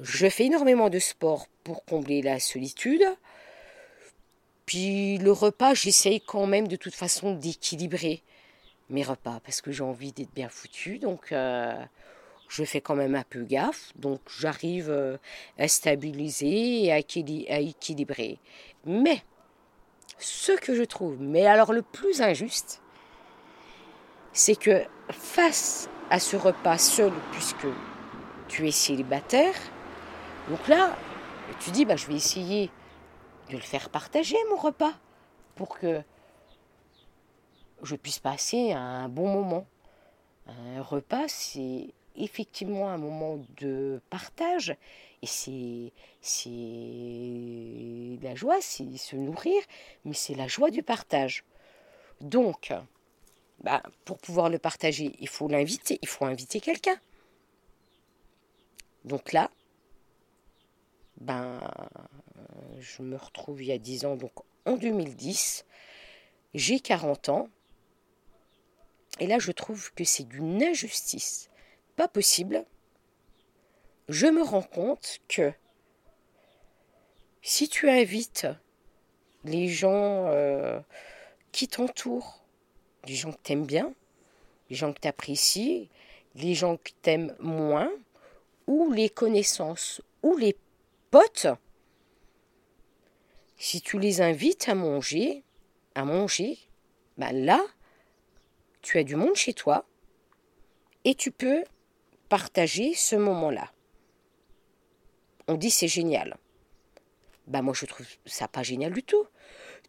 Je 0.00 0.28
fais 0.28 0.46
énormément 0.46 0.90
de 0.90 0.98
sport 0.98 1.46
pour 1.62 1.84
combler 1.84 2.22
la 2.22 2.40
solitude. 2.40 3.04
Puis 4.66 5.18
le 5.18 5.30
repas, 5.30 5.74
j'essaye 5.74 6.20
quand 6.20 6.46
même 6.46 6.66
de 6.66 6.76
toute 6.76 6.94
façon 6.94 7.34
d'équilibrer 7.34 8.22
mes 8.90 9.02
repas 9.02 9.40
parce 9.44 9.60
que 9.60 9.72
j'ai 9.72 9.84
envie 9.84 10.12
d'être 10.12 10.32
bien 10.34 10.48
foutu. 10.48 10.98
Donc 10.98 11.32
euh, 11.32 11.74
je 12.48 12.64
fais 12.64 12.80
quand 12.80 12.94
même 12.94 13.14
un 13.14 13.24
peu 13.28 13.42
gaffe. 13.42 13.92
Donc 13.96 14.20
j'arrive 14.38 14.90
euh, 14.90 15.16
à 15.58 15.68
stabiliser 15.68 16.84
et 16.84 16.92
à, 16.92 16.98
équili- 17.00 17.50
à 17.50 17.58
équilibrer. 17.58 18.38
Mais 18.84 19.22
ce 20.18 20.52
que 20.52 20.74
je 20.74 20.82
trouve, 20.82 21.20
mais 21.20 21.46
alors 21.46 21.72
le 21.72 21.82
plus 21.82 22.20
injuste, 22.22 22.80
c'est 24.32 24.56
que 24.56 24.82
face 25.10 25.88
à 26.10 26.18
ce 26.18 26.36
repas 26.36 26.78
seul, 26.78 27.12
puisque 27.32 27.66
tu 28.48 28.66
es 28.68 28.70
célibataire, 28.70 29.54
donc 30.48 30.68
là, 30.68 30.96
tu 31.60 31.70
dis, 31.70 31.84
bah, 31.84 31.96
je 31.96 32.06
vais 32.06 32.14
essayer 32.14 32.70
de 33.50 33.56
le 33.56 33.62
faire 33.62 33.90
partager, 33.90 34.36
mon 34.50 34.56
repas, 34.56 34.92
pour 35.54 35.78
que 35.78 36.02
je 37.82 37.96
puisse 37.96 38.18
passer 38.18 38.72
un 38.72 39.08
bon 39.08 39.28
moment. 39.28 39.66
Un 40.46 40.82
repas, 40.82 41.28
c'est 41.28 41.92
effectivement 42.16 42.90
un 42.90 42.98
moment 42.98 43.38
de 43.58 44.00
partage, 44.10 44.76
et 45.22 45.26
c'est, 45.26 45.92
la 48.22 48.34
joie, 48.34 48.60
c'est 48.60 48.96
se 48.96 49.16
nourrir, 49.16 49.62
mais 50.04 50.14
c'est 50.14 50.34
la 50.34 50.48
joie 50.48 50.70
du 50.70 50.82
partage. 50.82 51.44
Donc, 52.20 52.72
bah, 53.60 53.82
pour 54.04 54.18
pouvoir 54.18 54.50
le 54.50 54.58
partager, 54.58 55.12
il 55.20 55.28
faut 55.28 55.48
l'inviter, 55.48 55.98
il 56.02 56.08
faut 56.08 56.24
inviter 56.24 56.60
quelqu'un. 56.60 56.96
Donc 59.04 59.32
là, 59.32 59.50
ben, 61.20 61.60
je 62.80 63.02
me 63.02 63.16
retrouve 63.16 63.62
il 63.62 63.68
y 63.68 63.72
a 63.72 63.78
10 63.78 64.04
ans, 64.06 64.16
donc 64.16 64.32
en 64.66 64.76
2010, 64.76 65.64
j'ai 66.54 66.80
40 66.80 67.28
ans, 67.28 67.48
et 69.20 69.26
là 69.26 69.38
je 69.38 69.52
trouve 69.52 69.92
que 69.94 70.04
c'est 70.04 70.24
d'une 70.24 70.62
injustice 70.62 71.50
pas 71.96 72.08
possible. 72.08 72.64
Je 74.08 74.26
me 74.26 74.42
rends 74.42 74.62
compte 74.62 75.18
que 75.28 75.52
si 77.42 77.68
tu 77.68 77.88
invites 77.88 78.46
les 79.44 79.68
gens 79.68 80.26
euh, 80.28 80.80
qui 81.50 81.68
t'entourent, 81.68 82.44
les 83.06 83.14
gens 83.14 83.32
que 83.32 83.42
t'aimes 83.42 83.66
bien, 83.66 83.92
les 84.70 84.76
gens 84.76 84.92
que 84.92 85.00
t'apprécies, 85.00 85.90
les 86.34 86.54
gens 86.54 86.76
que 86.76 86.90
t'aimes 87.02 87.34
moins, 87.40 87.90
ou 88.66 88.92
les 88.92 89.08
connaissances, 89.08 90.00
ou 90.22 90.36
les 90.36 90.56
potes, 91.10 91.48
si 93.56 93.80
tu 93.80 93.98
les 93.98 94.20
invites 94.20 94.68
à 94.68 94.74
manger, 94.74 95.42
à 95.94 96.04
manger, 96.04 96.58
ben 97.18 97.32
là, 97.32 97.60
tu 98.82 98.98
as 98.98 99.04
du 99.04 99.16
monde 99.16 99.36
chez 99.36 99.54
toi 99.54 99.86
et 101.04 101.14
tu 101.14 101.30
peux 101.30 101.64
partager 102.28 102.94
ce 102.94 103.16
moment-là. 103.16 103.70
On 105.48 105.54
dit 105.54 105.70
c'est 105.70 105.88
génial. 105.88 106.36
Ben 107.46 107.62
moi 107.62 107.74
je 107.74 107.86
trouve 107.86 108.06
ça 108.26 108.48
pas 108.48 108.62
génial 108.62 108.92
du 108.92 109.02
tout. 109.02 109.26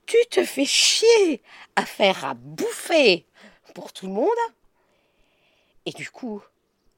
Tu 0.06 0.18
te 0.30 0.44
fais 0.44 0.66
chier 0.66 1.42
à 1.76 1.86
faire 1.86 2.26
à 2.26 2.34
bouffer 2.34 3.26
pour 3.74 3.94
tout 3.94 4.08
le 4.08 4.14
monde. 4.14 4.30
Et 5.86 5.92
du 5.92 6.10
coup, 6.10 6.42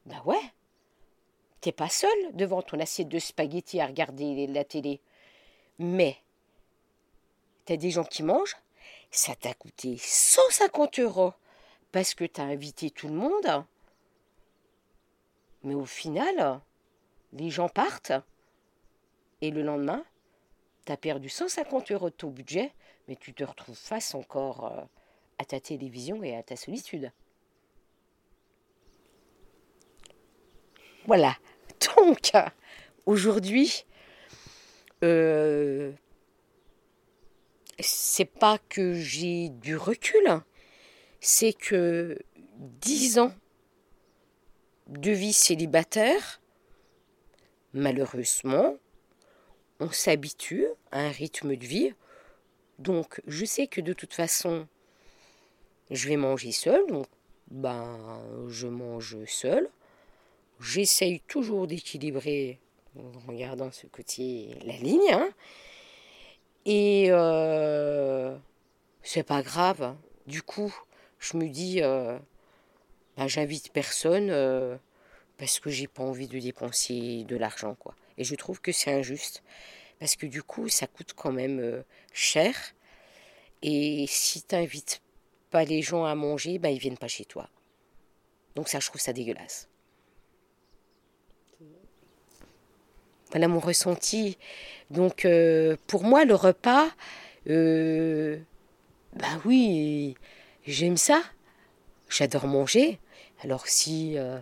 ben 0.06 0.20
ouais, 0.24 0.40
t'es 1.60 1.72
pas 1.72 1.88
seul 1.88 2.16
devant 2.32 2.62
ton 2.62 2.80
assiette 2.80 3.08
de 3.08 3.18
spaghettis 3.18 3.80
à 3.80 3.86
regarder 3.86 4.46
la 4.46 4.64
télé. 4.64 5.00
Mais 5.78 6.16
t'as 7.64 7.76
des 7.76 7.90
gens 7.90 8.04
qui 8.04 8.22
mangent, 8.22 8.56
ça 9.10 9.34
t'a 9.34 9.54
coûté 9.54 9.96
150 9.98 10.98
euros 11.00 11.32
parce 11.92 12.14
que 12.14 12.24
t'as 12.24 12.44
invité 12.44 12.90
tout 12.90 13.08
le 13.08 13.14
monde. 13.14 13.64
Mais 15.62 15.74
au 15.74 15.84
final, 15.84 16.60
les 17.32 17.50
gens 17.50 17.68
partent 17.68 18.12
et 19.40 19.50
le 19.50 19.62
lendemain, 19.62 20.04
t'as 20.84 20.96
perdu 20.96 21.28
150 21.28 21.90
euros 21.92 22.10
de 22.10 22.14
ton 22.14 22.30
budget, 22.30 22.72
mais 23.08 23.16
tu 23.16 23.34
te 23.34 23.44
retrouves 23.44 23.76
face 23.76 24.14
encore 24.14 24.72
euh, 24.72 24.82
à 25.38 25.44
ta 25.44 25.60
télévision 25.60 26.22
et 26.22 26.36
à 26.36 26.42
ta 26.42 26.56
solitude. 26.56 27.12
Voilà. 31.06 31.36
Donc, 31.96 32.32
aujourd'hui, 33.04 33.84
euh, 35.04 35.92
c'est 37.78 38.24
pas 38.24 38.58
que 38.68 38.94
j'ai 38.94 39.50
du 39.50 39.76
recul, 39.76 40.40
c'est 41.26 41.52
que 41.52 42.16
dix 42.80 43.18
ans 43.18 43.34
de 44.86 45.10
vie 45.10 45.32
célibataire, 45.32 46.40
malheureusement, 47.72 48.76
on 49.80 49.90
s'habitue 49.90 50.68
à 50.92 51.00
un 51.00 51.10
rythme 51.10 51.56
de 51.56 51.66
vie. 51.66 51.92
Donc, 52.78 53.20
je 53.26 53.44
sais 53.44 53.66
que 53.66 53.80
de 53.80 53.92
toute 53.92 54.14
façon, 54.14 54.68
je 55.90 56.08
vais 56.08 56.16
manger 56.16 56.52
seul, 56.52 56.86
donc 56.86 57.08
ben, 57.50 58.20
je 58.46 58.68
mange 58.68 59.16
seul. 59.26 59.68
J'essaye 60.60 61.18
toujours 61.26 61.66
d'équilibrer, 61.66 62.60
en 62.96 63.10
regardant 63.32 63.72
ce 63.72 63.88
côté, 63.88 64.50
la 64.64 64.76
ligne. 64.76 65.10
hein. 65.12 65.28
Et 66.66 67.06
euh, 67.10 68.36
c'est 69.02 69.24
pas 69.24 69.42
grave. 69.42 69.82
hein. 69.82 69.98
Du 70.28 70.42
coup, 70.42 70.72
je 71.18 71.36
me 71.36 71.48
dis, 71.48 71.82
euh, 71.82 72.18
ben, 73.16 73.28
j'invite 73.28 73.72
personne 73.72 74.28
euh, 74.30 74.76
parce 75.38 75.60
que 75.60 75.70
j'ai 75.70 75.86
pas 75.86 76.02
envie 76.02 76.28
de 76.28 76.38
dépenser 76.38 77.24
de 77.24 77.36
l'argent, 77.36 77.74
quoi. 77.74 77.94
Et 78.18 78.24
je 78.24 78.34
trouve 78.34 78.60
que 78.60 78.72
c'est 78.72 78.92
injuste 78.92 79.42
parce 79.98 80.16
que 80.16 80.26
du 80.26 80.42
coup, 80.42 80.68
ça 80.68 80.86
coûte 80.86 81.12
quand 81.14 81.32
même 81.32 81.60
euh, 81.60 81.82
cher. 82.12 82.54
Et 83.62 84.06
si 84.08 84.42
t'invites 84.42 85.02
pas 85.50 85.64
les 85.64 85.82
gens 85.82 86.04
à 86.04 86.14
manger, 86.14 86.58
ben, 86.58 86.68
ils 86.70 86.78
viennent 86.78 86.98
pas 86.98 87.08
chez 87.08 87.24
toi. 87.24 87.48
Donc 88.54 88.68
ça, 88.68 88.80
je 88.80 88.86
trouve 88.86 89.00
ça 89.00 89.12
dégueulasse. 89.12 89.68
Voilà 93.30 93.48
mon 93.48 93.58
ressenti. 93.58 94.38
Donc 94.90 95.26
pour 95.86 96.04
moi, 96.04 96.24
le 96.24 96.34
repas, 96.34 96.88
bah 97.44 99.40
oui, 99.44 100.16
j'aime 100.66 100.96
ça. 100.96 101.22
J'adore 102.08 102.46
manger. 102.46 102.98
Alors 103.42 103.66
si 103.66 104.16
euh, 104.16 104.38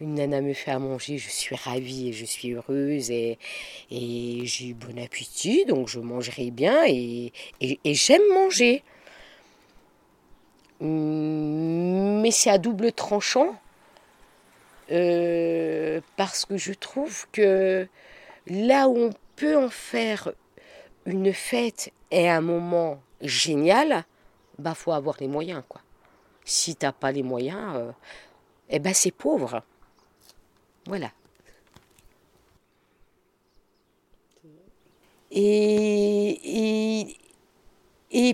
une 0.00 0.14
nana 0.14 0.40
me 0.40 0.54
fait 0.54 0.70
à 0.70 0.78
manger, 0.78 1.18
je 1.18 1.28
suis 1.28 1.54
ravie 1.54 2.08
et 2.08 2.12
je 2.12 2.24
suis 2.24 2.52
heureuse 2.52 3.10
et, 3.10 3.38
j'ai 3.90 4.74
bon 4.74 4.98
appétit, 4.98 5.64
donc 5.66 5.88
je 5.88 6.00
mangerai 6.00 6.50
bien 6.50 6.84
et 6.86 7.32
j'aime 7.84 8.22
manger. 8.34 8.82
Hum, 10.82 12.20
Mais 12.20 12.32
c'est 12.32 12.50
à 12.50 12.58
double 12.58 12.92
tranchant 12.92 13.56
euh, 14.90 16.00
parce 16.16 16.44
que 16.44 16.56
je 16.56 16.72
trouve 16.72 17.26
que 17.30 17.86
là 18.48 18.88
où 18.88 18.98
on 18.98 19.10
peut 19.36 19.56
en 19.56 19.70
faire 19.70 20.32
une 21.06 21.32
fête 21.32 21.92
et 22.10 22.28
un 22.28 22.40
moment 22.40 23.00
génial, 23.20 24.04
bah 24.58 24.74
faut 24.74 24.92
avoir 24.92 25.16
les 25.20 25.28
moyens 25.28 25.62
quoi. 25.68 25.80
Si 26.44 26.74
t'as 26.76 26.92
pas 26.92 27.12
les 27.12 27.22
moyens, 27.22 27.76
euh, 27.76 27.92
eh 28.68 28.78
ben 28.78 28.94
c'est 28.94 29.10
pauvre. 29.10 29.62
Voilà. 30.86 31.12
Et, 35.30 37.16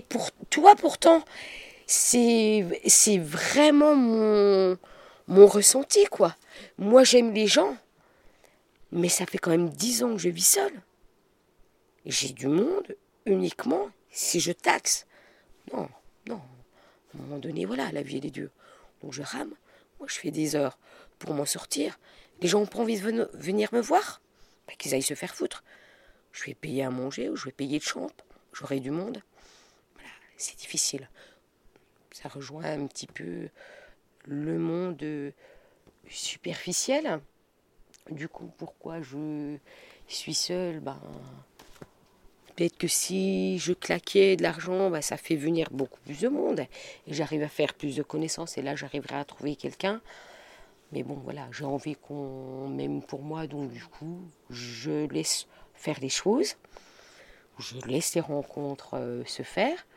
pour 0.09 0.31
toi 0.49 0.75
pourtant, 0.75 1.23
c'est 1.87 2.63
vraiment 3.17 3.95
mon, 3.95 4.77
mon 5.27 5.47
ressenti 5.47 6.05
quoi. 6.05 6.35
Moi 6.77 7.03
j'aime 7.03 7.33
les 7.33 7.47
gens, 7.47 7.77
mais 8.91 9.09
ça 9.09 9.25
fait 9.25 9.37
quand 9.37 9.51
même 9.51 9.69
dix 9.69 10.03
ans 10.03 10.13
que 10.13 10.17
je 10.17 10.29
vis 10.29 10.47
seule. 10.47 10.81
J'ai 12.05 12.29
du 12.29 12.47
monde 12.47 12.95
uniquement 13.25 13.89
si 14.11 14.39
je 14.39 14.51
taxe. 14.51 15.05
Non. 15.73 15.87
À 17.13 17.17
un 17.17 17.21
moment 17.21 17.39
donné, 17.39 17.65
voilà, 17.65 17.91
la 17.91 18.01
vie 18.01 18.17
elle 18.17 18.25
est 18.25 18.31
dure. 18.31 18.51
Donc 19.01 19.13
je 19.13 19.21
rame. 19.21 19.53
Moi, 19.99 20.07
je 20.07 20.19
fais 20.19 20.31
des 20.31 20.55
heures 20.55 20.77
pour 21.17 21.33
m'en 21.33 21.45
sortir. 21.45 21.99
Les 22.41 22.47
gens 22.47 22.61
n'ont 22.61 22.65
pas 22.65 22.79
envie 22.79 22.97
de 22.97 23.05
ven- 23.05 23.29
venir 23.33 23.69
me 23.73 23.81
voir? 23.81 24.21
Bah, 24.67 24.73
qu'ils 24.77 24.93
aillent 24.93 25.01
se 25.01 25.13
faire 25.13 25.35
foutre. 25.35 25.63
Je 26.31 26.45
vais 26.45 26.53
payer 26.53 26.83
à 26.83 26.89
manger 26.89 27.29
ou 27.29 27.35
je 27.35 27.45
vais 27.45 27.51
payer 27.51 27.79
de 27.79 27.83
champ. 27.83 28.09
J'aurai 28.53 28.79
du 28.79 28.91
monde. 28.91 29.21
Voilà, 29.95 30.09
c'est 30.37 30.57
difficile. 30.57 31.09
Ça 32.11 32.29
rejoint 32.29 32.65
un 32.65 32.87
petit 32.87 33.07
peu 33.07 33.49
le 34.25 34.57
monde 34.57 35.33
superficiel. 36.07 37.19
Du 38.09 38.27
coup, 38.27 38.51
pourquoi 38.57 39.01
je 39.01 39.57
suis 40.07 40.33
seule? 40.33 40.79
Ben, 40.79 40.99
Peut-être 42.59 42.77
que 42.77 42.89
si 42.89 43.57
je 43.57 43.71
claquais 43.71 44.35
de 44.35 44.43
l'argent, 44.43 44.89
ben, 44.89 45.01
ça 45.01 45.15
fait 45.15 45.37
venir 45.37 45.69
beaucoup 45.71 46.01
plus 46.01 46.19
de 46.19 46.27
monde. 46.27 46.59
Et 47.07 47.13
j'arrive 47.13 47.41
à 47.41 47.47
faire 47.47 47.73
plus 47.73 47.95
de 47.95 48.03
connaissances. 48.03 48.57
Et 48.57 48.61
là, 48.61 48.75
j'arriverai 48.75 49.15
à 49.15 49.23
trouver 49.23 49.55
quelqu'un. 49.55 50.01
Mais 50.91 51.03
bon, 51.03 51.13
voilà, 51.23 51.47
j'ai 51.53 51.63
envie 51.63 51.95
qu'on 51.95 52.67
m'aime 52.67 53.01
pour 53.01 53.21
moi. 53.21 53.47
Donc, 53.47 53.71
du 53.71 53.85
coup, 53.85 54.19
je 54.49 55.07
laisse 55.07 55.47
faire 55.73 56.01
les 56.01 56.09
choses. 56.09 56.57
Je 57.59 57.77
laisse 57.87 58.13
les 58.13 58.19
rencontres 58.19 58.95
euh, 58.95 59.23
se 59.23 59.43
faire. 59.43 59.87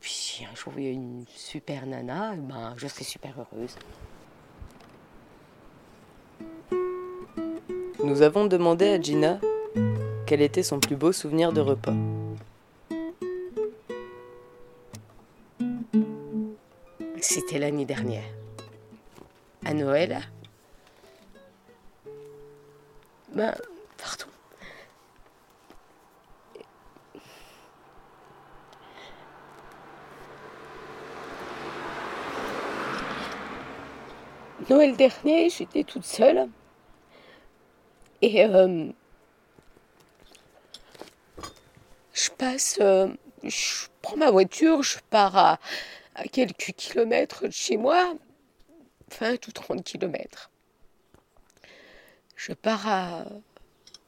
Puis, 0.00 0.10
si 0.10 0.44
un 0.44 0.54
jour 0.54 0.74
il 0.76 0.84
y 0.84 0.88
a 0.88 0.90
une 0.90 1.24
super 1.34 1.86
nana, 1.86 2.34
ben, 2.36 2.74
je 2.76 2.88
serai 2.88 3.04
super 3.04 3.32
heureuse. 3.38 3.76
Nous 8.04 8.20
avons 8.20 8.44
demandé 8.44 8.86
à 8.86 9.00
Gina 9.00 9.40
quel 10.30 10.42
était 10.42 10.62
son 10.62 10.78
plus 10.78 10.94
beau 10.94 11.10
souvenir 11.10 11.52
de 11.52 11.60
repas. 11.60 11.92
C'était 17.20 17.58
l'année 17.58 17.84
dernière. 17.84 18.22
À 19.64 19.74
Noël. 19.74 20.20
Ben, 23.34 23.56
pardon. 23.98 24.30
Noël 34.68 34.96
dernier, 34.96 35.50
j'étais 35.50 35.82
toute 35.82 36.04
seule. 36.04 36.48
Et 38.22 38.44
euh, 38.44 38.92
je 42.20 42.29
euh, 42.80 43.08
je 43.42 43.86
prends 44.02 44.16
ma 44.16 44.30
voiture, 44.30 44.82
je 44.82 44.98
pars 45.10 45.36
à, 45.36 45.58
quelques 46.32 46.72
kilomètres 46.76 47.46
de 47.46 47.52
chez 47.52 47.76
moi, 47.76 48.14
20 49.18 49.48
ou 49.48 49.52
30 49.52 49.84
kilomètres. 49.84 50.50
Je 52.36 52.52
pars 52.52 52.88
à 52.88 53.24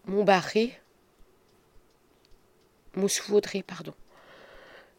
Montbarré, 0.07 0.79
Montsoudré, 2.95 3.63
pardon. 3.63 3.95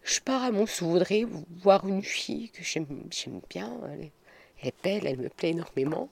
Je 0.04 0.20
pars 0.20 0.44
à 0.44 0.52
Montsoudré 0.52 1.26
voir 1.62 1.88
une 1.88 2.04
fille 2.04 2.50
que 2.50 2.64
j'aime 2.64 2.86
bien. 3.50 3.72
Elle 3.92 4.06
est, 4.06 4.12
elle 4.62 4.68
est 4.68 4.84
belle, 4.84 5.08
elle 5.08 5.20
me 5.20 5.30
plaît 5.30 5.52
énormément. 5.52 6.10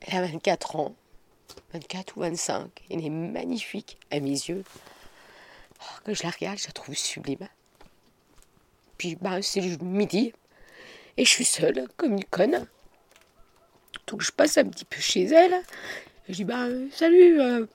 Elle 0.00 0.24
a 0.24 0.26
24 0.26 0.76
ans, 0.76 0.94
24 1.72 2.16
ou 2.16 2.20
25. 2.20 2.70
Elle 2.90 3.04
est 3.04 3.10
magnifique 3.10 3.98
à 4.10 4.20
mes 4.20 4.30
yeux. 4.30 4.64
Oh, 5.80 5.84
quand 6.04 6.14
je 6.14 6.22
la 6.22 6.30
regarde, 6.30 6.58
je 6.58 6.66
la 6.66 6.72
trouve 6.72 6.94
sublime. 6.94 7.48
Puis 8.98 9.16
ben, 9.16 9.42
c'est 9.42 9.60
le 9.60 9.76
midi 9.78 10.32
et 11.16 11.24
je 11.24 11.30
suis 11.30 11.44
seule 11.44 11.88
comme 11.96 12.12
une 12.12 12.24
conne. 12.24 12.66
Donc 14.06 14.22
je 14.22 14.32
passe 14.32 14.58
un 14.58 14.64
petit 14.64 14.84
peu 14.84 15.00
chez 15.00 15.24
elle. 15.24 15.62
Je 16.28 16.42
dis 16.42 16.52
euh, 16.52 16.88
salut, 16.92 17.40
euh, 17.40 17.66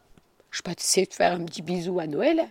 je 0.52 0.62
peux 0.62 0.72
essayer 0.72 1.06
de 1.06 1.14
faire 1.14 1.34
un 1.34 1.46
petit 1.46 1.62
bisou 1.62 2.00
à 2.00 2.08
Noël. 2.08 2.50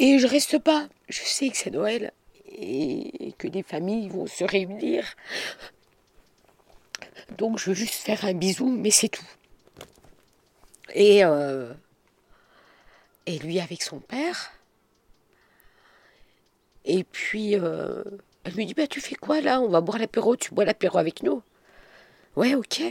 Et 0.00 0.18
je 0.18 0.26
reste 0.26 0.58
pas. 0.58 0.88
Je 1.08 1.20
sais 1.20 1.48
que 1.48 1.56
c'est 1.56 1.70
Noël 1.70 2.12
et 2.46 3.34
que 3.38 3.48
les 3.48 3.62
familles 3.62 4.08
vont 4.08 4.26
se 4.26 4.44
réunir. 4.44 5.04
Donc 7.38 7.58
je 7.58 7.70
veux 7.70 7.74
juste 7.74 7.94
faire 7.94 8.24
un 8.24 8.34
bisou, 8.34 8.68
mais 8.70 8.90
c'est 8.90 9.08
tout. 9.08 9.24
Et, 10.94 11.24
euh, 11.24 11.72
et 13.26 13.38
lui 13.38 13.60
avec 13.60 13.82
son 13.82 14.00
père. 14.00 14.52
Et 16.84 17.04
puis, 17.04 17.56
euh, 17.56 18.02
elle 18.44 18.54
me 18.56 18.64
dit, 18.64 18.74
bah, 18.74 18.86
tu 18.86 19.00
fais 19.00 19.14
quoi 19.14 19.40
là? 19.40 19.60
On 19.60 19.68
va 19.68 19.80
boire 19.80 19.98
l'apéro, 19.98 20.36
tu 20.36 20.54
bois 20.54 20.64
l'apéro 20.64 20.98
avec 20.98 21.22
nous 21.22 21.42
Ouais, 22.36 22.54
ok. 22.54 22.82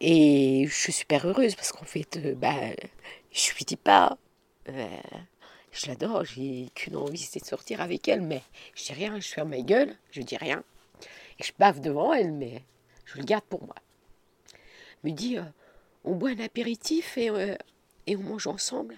Et 0.00 0.66
je 0.68 0.74
suis 0.74 0.92
super 0.92 1.26
heureuse 1.26 1.54
parce 1.54 1.72
qu'en 1.72 1.84
fait, 1.84 2.18
euh, 2.18 2.34
bah, 2.34 2.54
je 3.32 3.54
lui 3.54 3.64
dis 3.64 3.76
pas. 3.76 4.18
euh, 4.68 4.86
Je 5.72 5.86
l'adore, 5.88 6.24
j'ai 6.24 6.68
qu'une 6.74 6.96
envie, 6.96 7.18
c'est 7.18 7.40
de 7.40 7.46
sortir 7.46 7.80
avec 7.80 8.08
elle, 8.08 8.22
mais 8.22 8.42
je 8.74 8.84
dis 8.84 8.92
rien, 8.92 9.18
je 9.20 9.28
ferme 9.28 9.50
ma 9.50 9.60
gueule, 9.62 9.96
je 10.12 10.22
dis 10.22 10.36
rien. 10.36 10.62
Je 11.38 11.52
bave 11.58 11.80
devant 11.80 12.12
elle, 12.12 12.32
mais 12.32 12.62
je 13.04 13.18
le 13.18 13.24
garde 13.24 13.44
pour 13.44 13.64
moi. 13.64 13.74
Elle 15.04 15.10
me 15.12 15.16
dit, 15.16 15.38
euh, 15.38 15.42
on 16.04 16.14
boit 16.14 16.30
un 16.30 16.40
apéritif 16.40 17.18
et, 17.18 17.30
euh, 17.30 17.56
et 18.06 18.16
on 18.16 18.22
mange 18.22 18.46
ensemble. 18.46 18.96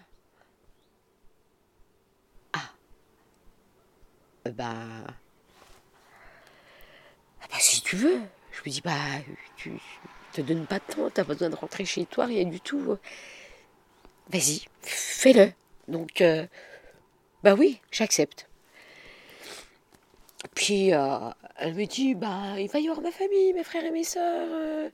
Ah. 2.53 2.71
Euh, 4.47 4.53
bah. 4.53 4.75
Ah 7.43 7.47
bah, 7.51 7.57
si 7.59 7.83
tu 7.83 7.97
veux. 7.97 8.21
Je 8.53 8.61
me 8.65 8.71
dis, 8.71 8.81
bah, 8.81 8.93
tu 9.57 9.73
te 10.33 10.41
donnes 10.41 10.67
pas 10.67 10.79
de 10.79 10.93
temps, 10.93 11.11
t'as 11.11 11.25
besoin 11.25 11.51
de 11.51 11.55
rentrer 11.55 11.85
chez 11.85 12.07
toi, 12.07 12.27
rien 12.27 12.45
du 12.45 12.61
tout. 12.61 12.99
Vas-y, 14.31 14.65
fais-le. 14.83 15.53
Donc, 15.87 16.21
euh, 16.21 16.47
bah 17.43 17.55
oui, 17.55 17.81
j'accepte. 17.91 18.48
Puis, 20.55 20.95
euh, 20.95 21.31
elle 21.57 21.75
me 21.75 21.85
dit, 21.87 22.15
bah, 22.15 22.59
il 22.59 22.69
va 22.69 22.79
y 22.79 22.89
avoir 22.89 23.03
ma 23.03 23.11
famille, 23.11 23.53
mes 23.53 23.65
frères 23.65 23.85
et 23.85 23.91
mes 23.91 24.05
sœurs. 24.05 24.49
euh, 24.53 24.89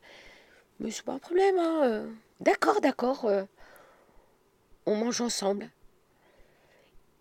mais 0.81 0.91
c'est 0.91 1.05
pas 1.05 1.13
un 1.13 1.19
problème, 1.19 1.59
hein. 1.59 1.83
euh. 1.85 2.11
D'accord, 2.41 2.81
d'accord. 2.81 3.31
on 4.87 4.97
mange 4.97 5.21
ensemble. 5.21 5.71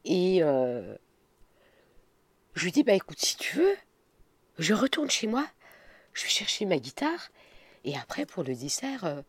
Et 0.05 0.39
je 0.39 0.97
lui 2.63 2.71
dis, 2.71 2.83
bah 2.83 2.93
écoute, 2.93 3.19
si 3.19 3.37
tu 3.37 3.57
veux, 3.57 3.77
je 4.57 4.73
retourne 4.73 5.09
chez 5.09 5.27
moi, 5.27 5.45
je 6.13 6.23
vais 6.23 6.29
chercher 6.29 6.65
ma 6.65 6.77
guitare, 6.77 7.29
et 7.85 7.95
après, 7.97 8.25
pour 8.25 8.43
le 8.43 8.55
dessert, 8.55 9.23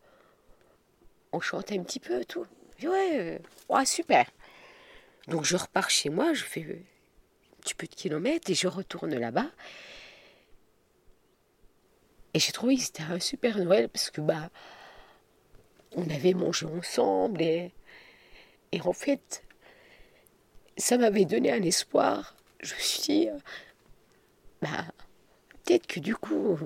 on 1.31 1.39
chante 1.39 1.71
un 1.71 1.83
petit 1.83 1.99
peu, 1.99 2.25
tout. 2.25 2.45
Je 2.75 2.81
dis, 2.81 2.87
ouais, 2.87 3.41
ouais, 3.69 3.85
super. 3.85 4.29
Donc 5.27 5.43
je 5.45 5.55
repars 5.55 5.89
chez 5.89 6.09
moi, 6.09 6.33
je 6.33 6.43
fais 6.43 6.83
petit 7.65 7.73
peu 7.75 7.87
de 7.87 7.95
kilomètres, 7.95 8.51
et 8.51 8.53
je 8.53 8.67
retourne 8.67 9.15
là-bas. 9.15 9.49
Et 12.33 12.39
j'ai 12.39 12.51
trouvé 12.51 12.75
que 12.75 12.83
c'était 12.83 13.03
un 13.03 13.19
super 13.19 13.57
Noël, 13.57 13.89
parce 13.89 14.11
que, 14.11 14.21
bah, 14.21 14.49
on 15.93 16.07
avait 16.09 16.33
mangé 16.33 16.65
ensemble, 16.67 17.41
et, 17.41 17.73
et 18.71 18.81
en 18.81 18.93
fait, 18.93 19.43
ça 20.77 20.97
m'avait 20.97 21.25
donné 21.25 21.51
un 21.51 21.63
espoir. 21.63 22.35
Je 22.61 22.75
me 22.75 22.79
suis 22.79 23.01
dit, 23.01 23.29
bah, 24.61 24.85
peut-être 25.63 25.87
que 25.87 25.99
du 25.99 26.15
coup, 26.15 26.59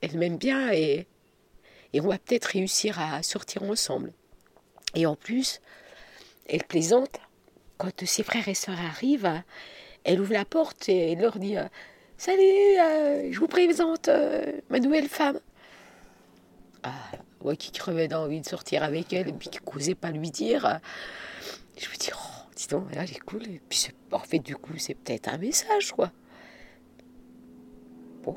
elle 0.00 0.18
m'aime 0.18 0.36
bien 0.36 0.72
et, 0.72 1.06
et 1.92 2.00
on 2.00 2.08
va 2.08 2.18
peut-être 2.18 2.46
réussir 2.46 3.00
à 3.00 3.22
sortir 3.22 3.62
ensemble. 3.62 4.12
Et 4.94 5.06
en 5.06 5.16
plus, 5.16 5.60
elle 6.48 6.64
plaisante. 6.64 7.20
Quand 7.76 8.04
ses 8.04 8.24
frères 8.24 8.48
et 8.48 8.54
sœurs 8.54 8.80
arrivent, 8.80 9.42
elle 10.04 10.20
ouvre 10.20 10.32
la 10.32 10.44
porte 10.44 10.88
et 10.88 11.12
elle 11.12 11.20
leur 11.20 11.38
dit 11.38 11.56
euh, 11.56 11.64
Salut, 12.16 12.40
euh, 12.42 13.28
je 13.32 13.38
vous 13.38 13.46
présente 13.46 14.08
euh, 14.08 14.44
ma 14.70 14.80
nouvelle 14.80 15.08
femme. 15.08 15.38
Ah, 16.82 16.90
moi 17.44 17.54
qui 17.56 17.70
crevais 17.70 18.08
d'envie 18.08 18.40
de 18.40 18.46
sortir 18.46 18.82
avec 18.82 19.12
elle 19.12 19.28
et 19.28 19.32
puis 19.32 19.48
qui 19.48 19.58
n'osais 19.74 19.94
pas 19.94 20.10
lui 20.10 20.30
dire, 20.30 20.80
je 21.76 21.88
me 21.88 21.96
dis 21.96 22.10
Oh, 22.14 22.48
dis 22.56 22.66
donc, 22.68 22.86
elle 22.92 23.02
est 23.10 23.20
cool. 23.20 23.42
Et 23.44 23.60
puis 23.68 23.78
c'est- 23.78 23.94
en 24.12 24.18
fait, 24.20 24.38
du 24.40 24.56
coup, 24.56 24.72
c'est 24.78 24.94
peut-être 24.94 25.28
un 25.28 25.38
message, 25.38 25.92
quoi. 25.92 26.10
Bon. 28.24 28.36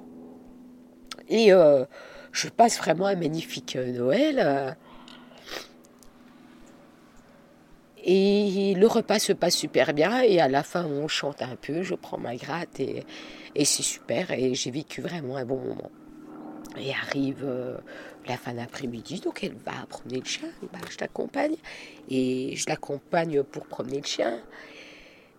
Et 1.30 1.50
je 2.32 2.47
passe 2.50 2.78
vraiment 2.78 3.06
un 3.08 3.15
magnifique 3.15 3.76
Noël. 3.76 4.39
euh, 4.39 4.71
et 8.04 8.74
le 8.76 8.88
repas 8.88 9.20
se 9.20 9.34
passe 9.34 9.56
super 9.56 9.94
bien. 9.94 10.22
Et 10.22 10.40
à 10.40 10.48
la 10.48 10.64
fin, 10.64 10.86
on 10.86 11.08
chante 11.08 11.42
un 11.42 11.56
peu, 11.56 11.84
je 11.84 11.96
prends 11.96 12.18
ma 12.18 12.36
gratte 12.36 12.80
et, 12.80 13.06
c'est 13.56 13.84
super. 13.84 14.32
Et 14.32 14.54
j'ai 14.56 14.72
vécu 14.72 15.02
vraiment 15.02 15.38
un 15.38 15.46
bon 15.46 15.60
moment. 15.60 15.92
Et 16.78 16.92
arrive 16.92 17.44
euh, 17.44 17.78
la 18.28 18.38
fin 18.38 18.54
d'après-midi, 18.54 19.20
donc 19.20 19.44
elle 19.44 19.56
va 19.56 19.86
promener 19.90 20.20
le 20.20 20.26
chien. 20.26 20.50
Bah, 20.72 20.80
je 20.90 20.98
l'accompagne. 21.00 21.56
Et 22.10 22.56
je 22.56 22.66
l'accompagne 22.70 23.44
pour 23.44 23.66
promener 23.66 23.98
le 23.98 24.06
chien. 24.06 24.40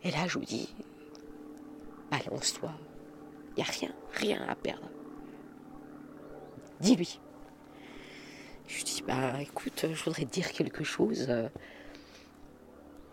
Et 0.05 0.11
là, 0.11 0.27
je 0.27 0.38
vous 0.38 0.44
dis, 0.44 0.75
balance-toi. 2.11 2.72
Il 3.57 3.62
n'y 3.62 3.68
a 3.68 3.72
rien, 3.72 3.92
rien 4.14 4.46
à 4.48 4.55
perdre. 4.55 4.88
Dis-lui. 6.81 7.18
Je 8.68 8.77
lui 8.77 8.85
dis, 8.85 9.03
bah 9.07 9.40
écoute, 9.40 9.87
je 9.92 10.05
voudrais 10.05 10.25
te 10.25 10.31
dire 10.31 10.51
quelque 10.53 10.85
chose. 10.85 11.29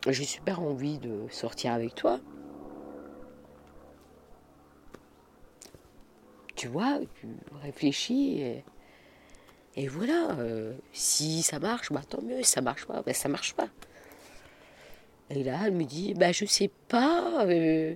J'ai 0.07 0.23
super 0.23 0.61
envie 0.61 0.97
de 0.97 1.27
sortir 1.29 1.73
avec 1.73 1.93
toi. 1.93 2.19
Tu 6.55 6.67
vois, 6.67 6.99
tu 7.15 7.27
réfléchis 7.61 8.41
et, 9.75 9.87
voilà. 9.87 10.31
euh, 10.39 10.73
si 10.93 11.41
ça 11.41 11.59
marche, 11.59 11.91
bah 11.91 12.01
tant 12.07 12.21
mieux. 12.21 12.43
Si 12.43 12.51
ça 12.51 12.61
marche 12.61 12.85
pas, 12.85 13.01
bah 13.01 13.13
ça 13.13 13.29
marche 13.29 13.53
pas. 13.53 13.69
Et 15.29 15.43
là, 15.43 15.59
elle 15.65 15.73
me 15.73 15.83
dit, 15.83 16.13
bah 16.13 16.31
je 16.31 16.45
sais 16.45 16.71
pas. 16.87 17.45
euh, 17.45 17.95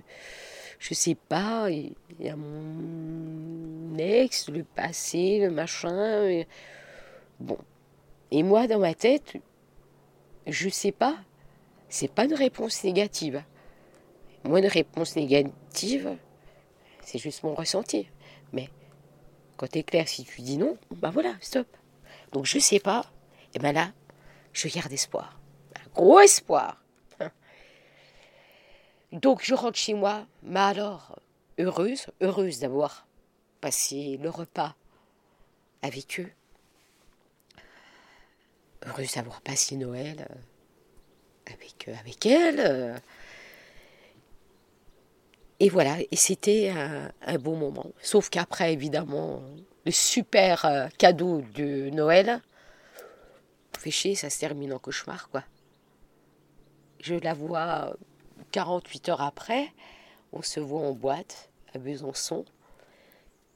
je 0.78 0.94
sais 0.94 1.14
pas, 1.14 1.70
il 1.70 1.94
y 2.20 2.28
a 2.28 2.36
mon 2.36 3.96
ex, 3.98 4.48
le 4.50 4.64
passé, 4.64 5.40
le 5.40 5.50
machin. 5.50 6.44
Bon. 7.40 7.58
Et 8.30 8.42
moi, 8.42 8.66
dans 8.66 8.78
ma 8.78 8.94
tête, 8.94 9.34
je 10.46 10.68
sais 10.68 10.92
pas. 10.92 11.16
C'est 11.94 12.08
pas 12.08 12.24
une 12.24 12.34
réponse 12.34 12.82
négative. 12.82 13.44
Moi, 14.42 14.58
une 14.58 14.66
réponse 14.66 15.14
négative, 15.14 16.18
c'est 17.00 17.18
juste 17.18 17.44
mon 17.44 17.54
ressenti. 17.54 18.08
Mais 18.52 18.68
quand 19.56 19.68
t'es 19.68 19.84
clair, 19.84 20.08
si 20.08 20.24
tu 20.24 20.42
dis 20.42 20.58
non, 20.58 20.76
bah 20.90 21.10
voilà, 21.10 21.36
stop. 21.40 21.68
Donc 22.32 22.46
je 22.46 22.58
sais 22.58 22.80
pas. 22.80 23.12
Et 23.54 23.60
ben 23.60 23.70
là, 23.72 23.92
je 24.52 24.66
garde 24.66 24.92
espoir. 24.92 25.38
Un 25.76 25.88
gros 25.94 26.18
espoir. 26.18 26.82
Donc 29.12 29.44
je 29.44 29.54
rentre 29.54 29.78
chez 29.78 29.94
moi, 29.94 30.26
mais 30.42 30.58
alors, 30.58 31.20
heureuse, 31.60 32.06
heureuse 32.20 32.58
d'avoir 32.58 33.06
passé 33.60 34.18
le 34.20 34.30
repas 34.30 34.74
avec 35.80 36.18
eux. 36.18 36.32
Heureuse 38.84 39.14
d'avoir 39.14 39.40
passé 39.42 39.76
Noël 39.76 40.26
euh, 40.28 40.34
avec, 41.46 41.88
euh, 41.88 41.94
avec 42.00 42.26
elle. 42.26 42.60
euh. 42.60 42.96
Et 45.60 45.68
voilà, 45.68 45.98
et 46.10 46.16
c'était 46.16 46.70
un, 46.70 47.38
beau 47.38 47.54
moment. 47.54 47.86
Sauf 48.02 48.28
qu'après, 48.28 48.72
évidemment, 48.72 49.42
le 49.86 49.92
super 49.92 50.64
euh, 50.64 50.88
cadeau 50.98 51.42
de 51.54 51.90
Noël, 51.90 52.42
fait 53.78 53.90
chier, 53.90 54.14
ça 54.14 54.30
se 54.30 54.40
termine 54.40 54.72
en 54.72 54.78
cauchemar, 54.78 55.30
quoi. 55.30 55.44
Je 57.00 57.14
la 57.14 57.34
vois 57.34 57.94
48 58.50 59.10
heures 59.10 59.20
après, 59.20 59.72
on 60.32 60.42
se 60.42 60.58
voit 60.58 60.80
en 60.80 60.92
boîte 60.92 61.50
à 61.74 61.78
Besançon. 61.78 62.44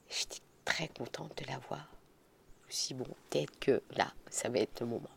J'étais 0.08 0.40
très 0.64 0.88
contente 0.88 1.42
de 1.42 1.50
la 1.50 1.58
voir. 1.68 1.88
Je 2.68 2.94
bon, 2.94 3.06
peut-être 3.30 3.58
que 3.58 3.82
là, 3.96 4.12
ça 4.30 4.48
va 4.48 4.58
être 4.58 4.80
le 4.80 4.86
moment. 4.86 5.08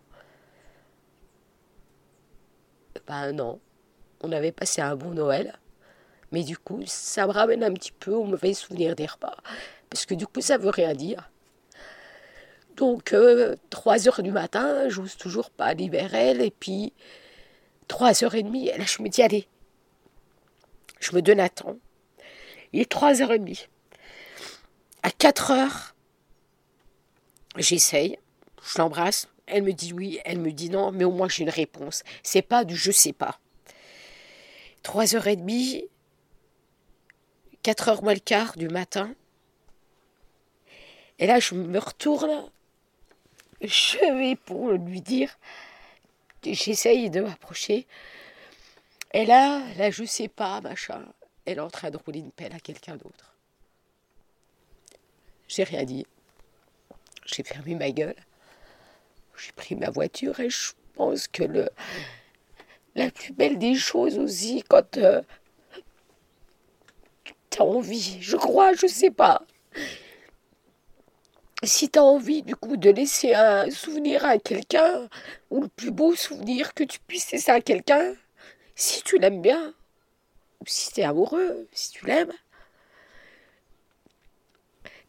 Ben 3.12 3.34
non, 3.34 3.60
on 4.22 4.32
avait 4.32 4.54
passé 4.54 4.80
un 4.80 4.96
bon 4.96 5.10
Noël, 5.10 5.60
mais 6.32 6.44
du 6.44 6.58
coup, 6.58 6.82
ça 6.86 7.28
me 7.28 7.34
ramène 7.34 7.62
un 7.62 7.74
petit 7.74 7.92
peu 7.92 8.14
au 8.14 8.24
mauvais 8.24 8.54
souvenir 8.54 8.96
des 8.96 9.06
repas, 9.06 9.36
parce 9.90 10.06
que 10.06 10.14
du 10.14 10.26
coup, 10.26 10.40
ça 10.40 10.58
veut 10.58 10.70
rien 10.70 10.94
dire. 10.94 11.30
Donc, 12.78 13.12
euh, 13.12 13.58
3 13.70 14.08
heures 14.08 14.24
du 14.24 14.32
matin, 14.32 14.88
j'ose 14.88 15.18
toujours 15.18 15.50
pas 15.50 15.74
elle, 15.74 16.42
et 16.42 16.52
puis 16.58 16.94
3 17.90 18.24
heures 18.24 18.36
et 18.36 18.44
demie, 18.44 18.68
là, 18.68 18.86
je 18.86 19.04
me 19.04 19.10
dis, 19.10 19.22
allez, 19.22 19.46
je 21.02 21.14
me 21.14 21.22
donne 21.22 21.42
un 21.42 21.50
temps. 21.50 21.76
Il 22.72 22.80
est 22.80 22.90
3 22.90 23.22
heures 23.22 23.34
et 23.34 23.40
demie. 23.40 23.68
À 25.04 25.12
4 25.12 25.52
heures, 25.52 25.96
j'essaye, 27.58 28.18
je 28.64 28.78
l'embrasse, 28.78 29.28
elle 29.52 29.64
me 29.64 29.74
dit 29.74 29.94
oui, 29.94 30.20
elle 30.26 30.40
me 30.40 30.52
dit 30.52 30.70
non, 30.70 30.92
mais 30.92 31.04
au 31.04 31.12
moins 31.12 31.30
j'ai 31.30 31.44
une 31.44 31.50
réponse. 31.50 32.04
C'est 32.24 32.42
pas 32.42 32.66
du 32.66 32.76
je 32.76 32.92
sais 32.92 33.14
pas. 33.14 33.40
3 34.84 35.16
heures 35.16 35.28
et 35.28 35.36
demie, 35.36 35.86
4 37.64 37.90
heures 37.90 38.04
moins 38.04 38.14
le 38.14 38.20
quart 38.20 38.58
du 38.58 38.68
matin. 38.68 39.14
Et 41.20 41.28
là, 41.28 41.40
je 41.40 41.54
me 41.54 41.78
retourne, 41.78 42.50
je 43.62 43.98
vais 44.18 44.36
pour 44.36 44.72
lui 44.72 45.02
dire, 45.02 45.38
j'essaye 46.44 47.12
de 47.12 47.22
m'approcher. 47.22 47.86
Et 49.14 49.26
là, 49.26 49.62
là, 49.78 49.92
je 49.92 50.04
sais 50.04 50.30
pas, 50.30 50.62
machin, 50.62 51.06
elle 51.46 51.58
est 51.58 51.62
en 51.62 51.70
train 51.70 51.92
de 51.92 51.98
rouler 51.98 52.20
une 52.20 52.32
pelle 52.32 52.54
à 52.54 52.60
quelqu'un 52.60 52.96
d'autre. 52.96 53.36
J'ai 55.48 55.64
rien 55.64 55.84
dit. 55.84 56.08
J'ai 57.26 57.44
fermé 57.44 57.76
ma 57.76 57.92
gueule. 57.92 58.16
J'ai 59.44 59.52
pris 59.54 59.76
ma 59.76 59.90
voiture 59.90 60.40
et 60.40 60.50
je 60.50 60.72
pense 60.94 61.28
que 61.28 61.44
le, 61.44 61.70
la 62.96 63.10
plus 63.10 63.34
belle 63.34 63.58
des 63.58 63.76
choses 63.76 64.20
aussi 64.20 64.64
quand 64.68 64.98
euh, 64.98 65.22
t'as 67.50 67.64
envie, 67.64 68.22
je 68.22 68.38
crois, 68.38 68.74
je 68.74 68.88
sais 68.88 69.12
pas. 69.12 69.42
Si 71.64 71.90
t'as 71.90 72.02
envie 72.02 72.44
du 72.44 72.56
coup 72.56 72.78
de 72.78 72.90
laisser 72.90 73.34
un 73.34 73.70
souvenir 73.70 74.26
à 74.26 74.38
quelqu'un, 74.38 75.08
ou 75.50 75.62
le 75.62 75.68
plus 75.68 75.92
beau 75.92 76.16
souvenir 76.16 76.74
que 76.74 76.84
tu 76.84 77.00
puisses 77.00 77.32
laisser 77.32 77.52
à 77.52 77.62
quelqu'un, 77.62 78.14
si 78.76 79.04
tu 79.04 79.18
l'aimes 79.18 79.42
bien, 79.42 79.74
ou 80.60 80.66
si 80.68 80.92
t'es 80.92 81.04
amoureux, 81.04 81.68
si 81.72 81.92
tu 81.92 82.06
l'aimes, 82.06 82.34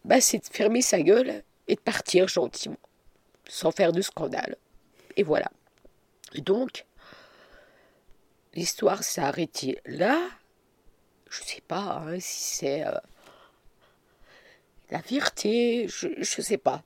bah 0.05 0.21
c'est 0.21 0.39
de 0.39 0.55
fermer 0.55 0.83
sa 0.83 1.01
gueule 1.01 1.43
et 1.69 1.75
de 1.75 1.81
partir 1.81 2.29
gentiment, 2.29 2.77
sans 3.53 3.71
faire 3.71 3.93
de 3.93 4.01
scandale. 4.01 4.57
Et 5.17 5.23
voilà. 5.23 5.51
Donc, 6.37 6.87
l'histoire 8.55 9.05
s'est 9.05 9.21
arrêtée 9.21 9.79
là? 9.85 10.27
Je 11.29 11.43
sais 11.43 11.61
pas 11.61 11.99
hein, 11.99 12.19
si 12.19 12.57
c'est 12.57 12.87
euh, 12.87 12.99
la 14.91 15.01
vérité, 15.03 15.87
je, 15.87 16.09
je 16.17 16.41
sais 16.41 16.57
pas. 16.57 16.83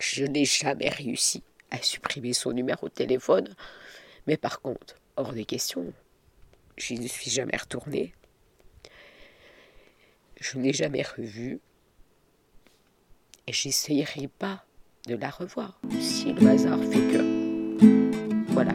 Je 0.00 0.24
n'ai 0.24 0.46
jamais 0.46 0.88
réussi 0.88 1.44
à 1.70 1.80
supprimer 1.80 2.32
son 2.32 2.50
numéro 2.50 2.88
de 2.88 2.94
téléphone, 2.94 3.54
mais 4.26 4.36
par 4.36 4.60
contre, 4.60 4.96
hors 5.14 5.32
des 5.32 5.44
questions, 5.44 5.92
je 6.76 6.94
ne 6.94 7.06
suis 7.06 7.30
jamais 7.30 7.56
retournée. 7.56 8.12
Je 10.40 10.58
n'ai 10.58 10.72
jamais 10.72 11.02
revu 11.02 11.60
et 13.46 13.52
j'essayerai 13.52 14.28
pas 14.28 14.64
de 15.06 15.16
la 15.16 15.30
revoir 15.30 15.80
si 16.00 16.32
le 16.32 16.46
hasard 16.46 16.78
fait 16.84 17.00
que. 17.00 18.52
Voilà. 18.52 18.72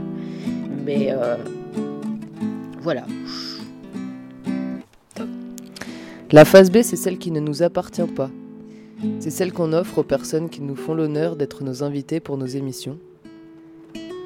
Mais 0.85 1.11
euh, 1.11 1.37
voilà. 2.79 3.05
La 6.31 6.43
phase 6.43 6.71
B, 6.71 6.81
c'est 6.81 6.97
celle 6.97 7.17
qui 7.17 7.31
ne 7.31 7.39
nous 7.39 7.63
appartient 7.63 8.01
pas. 8.01 8.29
C'est 9.19 9.29
celle 9.29 9.53
qu'on 9.53 9.73
offre 9.73 9.99
aux 9.99 10.03
personnes 10.03 10.49
qui 10.49 10.61
nous 10.61 10.75
font 10.75 10.93
l'honneur 10.93 11.35
d'être 11.35 11.63
nos 11.63 11.83
invités 11.83 12.19
pour 12.19 12.37
nos 12.37 12.47
émissions. 12.47 12.99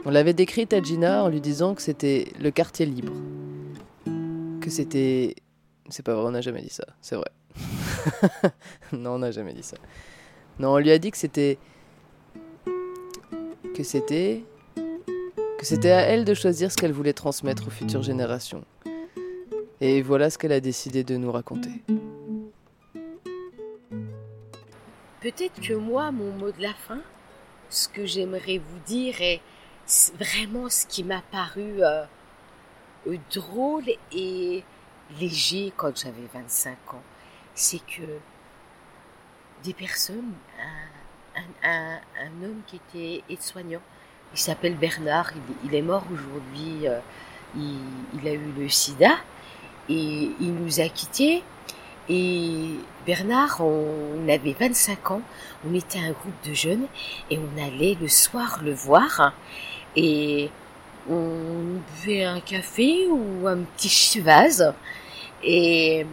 On 0.06 0.10
l'avait 0.10 0.34
décrite 0.34 0.74
à 0.74 0.82
Gina 0.82 1.24
en 1.24 1.30
lui 1.30 1.42
disant 1.42 1.76
que 1.76 1.82
c'était 1.82 2.28
le 2.40 2.50
quartier 2.50 2.88
libre. 2.88 3.14
Que 4.62 4.70
c'était... 4.70 5.36
C'est 5.90 6.04
pas 6.04 6.16
vrai, 6.16 6.26
on 6.26 6.32
n'a 6.32 6.42
jamais 6.42 6.62
dit 6.62 6.70
ça, 6.70 6.86
c'est 7.02 7.16
vrai. 7.16 7.30
non, 8.94 9.12
on 9.16 9.20
n'a 9.20 9.32
jamais 9.32 9.54
dit 9.54 9.64
ça. 9.64 9.78
Non, 10.60 10.74
on 10.74 10.78
lui 10.78 10.92
a 10.92 10.98
dit 10.98 11.12
que 11.12 11.18
c'était... 11.18 11.58
Que 13.76 13.84
c'était... 13.84 14.44
Que 14.76 15.66
c'était 15.66 15.92
à 15.92 16.02
elle 16.02 16.26
de 16.26 16.34
choisir 16.34 16.72
ce 16.72 16.78
qu'elle 16.78 16.92
voulait 16.92 17.14
transmettre 17.14 17.68
aux 17.68 17.72
futures 17.72 18.02
générations. 18.02 18.66
Et 19.80 20.02
voilà 20.02 20.30
ce 20.30 20.38
qu'elle 20.38 20.52
a 20.52 20.60
décidé 20.60 21.04
de 21.04 21.18
nous 21.18 21.32
raconter. 21.32 21.72
Peut-être 25.22 25.62
que 25.62 25.74
moi, 25.74 26.12
mon 26.12 26.32
mot 26.32 26.52
de 26.52 26.62
la 26.62 26.74
fin, 26.74 27.00
ce 27.70 27.88
que 27.88 28.06
j'aimerais 28.06 28.58
vous 28.58 28.80
dire 28.86 29.22
est 29.22 29.42
vraiment 30.20 30.70
ce 30.70 30.86
qui 30.86 31.04
m'a 31.04 31.22
paru 31.32 31.84
euh, 31.84 32.04
euh, 33.08 33.18
drôle 33.34 33.86
et 34.12 34.64
léger 35.20 35.74
quand 35.76 35.96
j'avais 35.96 36.28
25 36.34 36.94
ans. 36.94 37.04
C'est 37.54 37.80
que 37.86 38.02
des 39.64 39.74
personnes, 39.74 40.34
un, 41.64 41.70
un- 41.70 42.44
homme 42.44 42.62
qui 42.68 42.78
était 42.78 43.24
aide-soignant, 43.30 43.82
il 44.34 44.40
s'appelle 44.40 44.76
Bernard, 44.76 45.32
il, 45.36 45.70
il 45.70 45.76
est 45.76 45.82
mort 45.82 46.04
aujourd'hui, 46.12 46.88
euh, 46.88 47.00
il, 47.56 47.78
il 48.16 48.28
a 48.28 48.34
eu 48.34 48.52
le 48.58 48.70
sida 48.70 49.18
et 49.90 50.32
il 50.40 50.54
nous 50.54 50.80
a 50.80 50.88
quittés. 50.90 51.44
Et 52.10 52.72
Bernard, 53.06 53.62
on 53.62 54.28
avait 54.28 54.56
25 54.60 55.12
ans, 55.12 55.22
on 55.70 55.74
était 55.74 56.00
un 56.00 56.12
groupe 56.12 56.34
de 56.48 56.54
jeunes 56.54 56.88
et 57.30 57.38
on 57.40 57.64
allait 57.64 57.96
le 58.02 58.08
soir 58.08 58.60
le 58.64 58.74
voir 58.74 59.34
et 59.96 60.50
on 61.10 61.80
buvait 62.04 62.26
un 62.26 62.40
café 62.40 63.08
ou 63.10 63.48
un 63.48 63.58
petit 63.60 63.90
chivase 63.90 64.74
et 65.44 66.06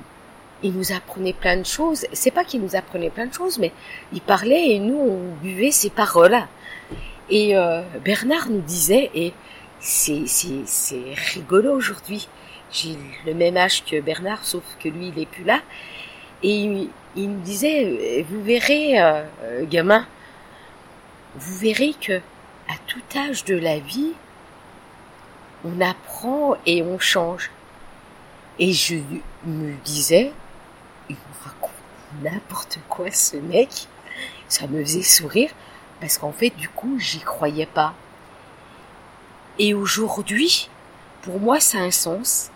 il 0.62 0.72
nous 0.72 0.92
apprenait 0.92 1.32
plein 1.32 1.56
de 1.56 1.66
choses. 1.66 2.06
C'est 2.12 2.30
pas 2.30 2.44
qu'il 2.44 2.60
nous 2.60 2.76
apprenait 2.76 3.10
plein 3.10 3.26
de 3.26 3.34
choses, 3.34 3.58
mais 3.58 3.72
il 4.12 4.20
parlait 4.20 4.70
et 4.70 4.78
nous 4.78 4.98
on 4.98 5.34
buvait 5.42 5.70
ses 5.70 5.90
paroles. 5.90 6.38
Et 7.30 7.56
euh, 7.56 7.82
Bernard 8.04 8.48
nous 8.48 8.60
disait, 8.60 9.10
et 9.14 9.32
c'est 9.80 10.26
c'est 10.26 10.62
c'est 10.64 11.14
rigolo 11.34 11.72
aujourd'hui. 11.72 12.28
J'ai 12.70 12.96
le 13.26 13.34
même 13.34 13.56
âge 13.56 13.84
que 13.84 14.00
Bernard, 14.00 14.44
sauf 14.44 14.64
que 14.80 14.88
lui 14.88 15.08
il 15.14 15.22
est 15.22 15.26
plus 15.26 15.44
là. 15.44 15.60
Et 16.42 16.50
il, 16.50 16.90
il 17.16 17.30
nous 17.30 17.40
disait, 17.40 17.84
euh, 17.84 18.22
vous 18.28 18.42
verrez, 18.42 19.00
euh, 19.00 19.24
euh, 19.42 19.64
gamin, 19.66 20.06
vous 21.36 21.56
verrez 21.56 21.94
que 22.00 22.18
à 22.68 22.74
tout 22.86 23.02
âge 23.16 23.44
de 23.44 23.56
la 23.56 23.78
vie, 23.78 24.12
on 25.64 25.80
apprend 25.80 26.56
et 26.66 26.82
on 26.82 26.98
change. 26.98 27.50
Et 28.58 28.72
je 28.72 28.96
me 29.44 29.72
disais, 29.84 30.32
il 31.08 31.16
me 31.16 31.44
raconte 31.44 31.70
n'importe 32.22 32.78
quoi 32.88 33.10
ce 33.10 33.36
mec. 33.36 33.86
Ça 34.48 34.66
me 34.66 34.82
faisait 34.82 35.02
sourire 35.02 35.50
parce 36.00 36.18
qu'en 36.18 36.32
fait, 36.32 36.50
du 36.50 36.68
coup, 36.68 36.98
j'y 36.98 37.20
croyais 37.20 37.66
pas. 37.66 37.94
Et 39.58 39.74
aujourd'hui, 39.74 40.68
pour 41.22 41.40
moi, 41.40 41.60
ça 41.60 41.78
a 41.78 41.82
un 41.82 41.90
sens. 41.90 42.50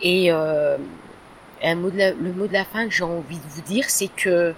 Et 0.00 0.30
euh, 0.32 0.76
un 1.62 1.74
mot 1.76 1.90
de 1.90 1.98
la- 1.98 2.12
le 2.12 2.32
mot 2.32 2.46
de 2.46 2.52
la 2.52 2.64
fin 2.64 2.84
que 2.86 2.92
j'ai 2.94 3.04
envie 3.04 3.38
de 3.38 3.48
vous 3.48 3.62
dire, 3.62 3.88
c'est 3.88 4.08
que 4.08 4.54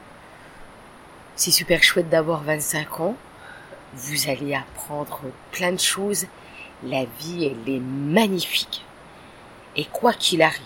c'est 1.36 1.50
super 1.50 1.82
chouette 1.82 2.08
d'avoir 2.08 2.42
25 2.42 3.00
ans. 3.00 3.16
Vous 3.94 4.28
allez 4.28 4.54
apprendre 4.54 5.20
plein 5.52 5.72
de 5.72 5.80
choses. 5.80 6.26
La 6.82 7.04
vie, 7.20 7.46
elle 7.46 7.74
est 7.74 7.80
magnifique. 7.80 8.84
Et 9.76 9.84
quoi 9.86 10.12
qu'il 10.12 10.42
arrive, 10.42 10.60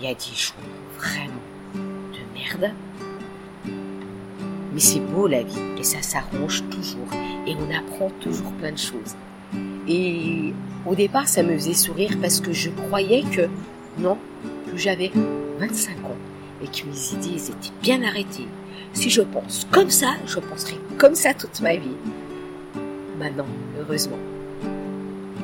il 0.00 0.06
y 0.06 0.10
a 0.10 0.14
des 0.14 0.34
jours 0.36 0.54
vraiment 0.96 1.42
de 1.74 2.38
merde. 2.38 2.72
Mais 4.72 4.80
c'est 4.80 5.00
beau 5.00 5.26
la 5.26 5.42
vie 5.42 5.58
et 5.76 5.82
ça 5.82 6.02
s'arrange 6.02 6.62
toujours 6.70 7.08
et 7.46 7.54
on 7.56 7.74
apprend 7.74 8.10
toujours 8.20 8.52
plein 8.52 8.72
de 8.72 8.78
choses. 8.78 9.14
Et 9.88 10.52
au 10.86 10.94
départ, 10.94 11.26
ça 11.26 11.42
me 11.42 11.54
faisait 11.54 11.74
sourire 11.74 12.16
parce 12.20 12.40
que 12.40 12.52
je 12.52 12.70
croyais 12.70 13.22
que 13.22 13.48
non, 13.98 14.18
que 14.70 14.76
j'avais 14.76 15.10
25 15.58 15.96
ans 16.04 16.16
et 16.62 16.66
que 16.66 16.86
mes 16.86 17.14
idées 17.14 17.50
étaient 17.50 17.72
bien 17.82 18.02
arrêtées. 18.02 18.46
Si 18.92 19.10
je 19.10 19.22
pense 19.22 19.66
comme 19.70 19.90
ça, 19.90 20.14
je 20.26 20.38
penserai 20.38 20.76
comme 20.98 21.14
ça 21.14 21.34
toute 21.34 21.60
ma 21.60 21.76
vie. 21.76 21.96
Maintenant, 23.18 23.46
heureusement. 23.78 24.18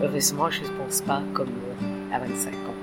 Heureusement, 0.03 0.51
je 0.51 0.63
ne 0.63 0.69
pense 0.69 1.01
pas 1.01 1.23
comme 1.33 1.49
euh, 1.49 2.15
à 2.15 2.19
25 2.19 2.53
ans. 2.53 2.74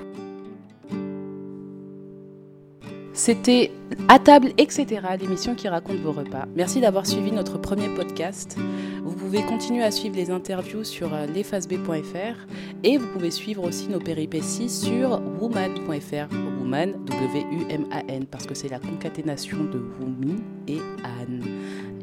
C'était 3.24 3.70
À 4.08 4.18
table, 4.18 4.48
etc., 4.58 5.00
l'émission 5.20 5.54
qui 5.54 5.68
raconte 5.68 5.98
vos 5.98 6.10
repas. 6.10 6.46
Merci 6.56 6.80
d'avoir 6.80 7.06
suivi 7.06 7.30
notre 7.30 7.56
premier 7.56 7.86
podcast. 7.94 8.58
Vous 9.04 9.12
pouvez 9.12 9.42
continuer 9.42 9.84
à 9.84 9.92
suivre 9.92 10.16
les 10.16 10.32
interviews 10.32 10.82
sur 10.82 11.14
euh, 11.14 11.26
lesfaceb.fr 11.26 12.36
et 12.82 12.98
vous 12.98 13.06
pouvez 13.12 13.30
suivre 13.30 13.62
aussi 13.62 13.86
nos 13.86 14.00
péripéties 14.00 14.68
sur 14.68 15.22
woman.fr. 15.40 16.34
Woman, 16.58 16.94
W-U-M-A-N, 17.04 18.26
parce 18.26 18.44
que 18.44 18.54
c'est 18.54 18.68
la 18.68 18.80
concaténation 18.80 19.58
de 19.58 19.80
Wumi 20.00 20.42
et 20.66 20.80
Anne. 21.04 21.44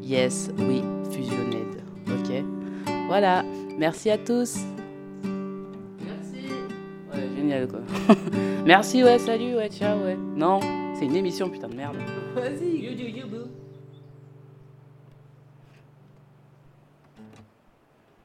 Yes, 0.02 0.50
oui, 0.58 0.82
fusionned. 1.12 1.84
Ok 2.08 2.46
Voilà, 3.10 3.44
merci 3.78 4.10
à 4.10 4.18
tous. 4.18 4.60
Merci. 6.02 6.48
Ouais, 7.14 7.28
génial 7.36 7.68
quoi. 7.68 7.82
Merci, 8.66 9.04
ouais, 9.04 9.18
salut, 9.20 9.56
ouais, 9.56 9.70
ciao, 9.70 9.98
ouais. 10.04 10.18
Non, 10.36 10.60
c'est 11.00 11.06
une 11.06 11.16
émission, 11.16 11.50
putain 11.50 11.70
de 11.70 11.76
merde. 11.76 11.96
Vas-y, 12.36 12.90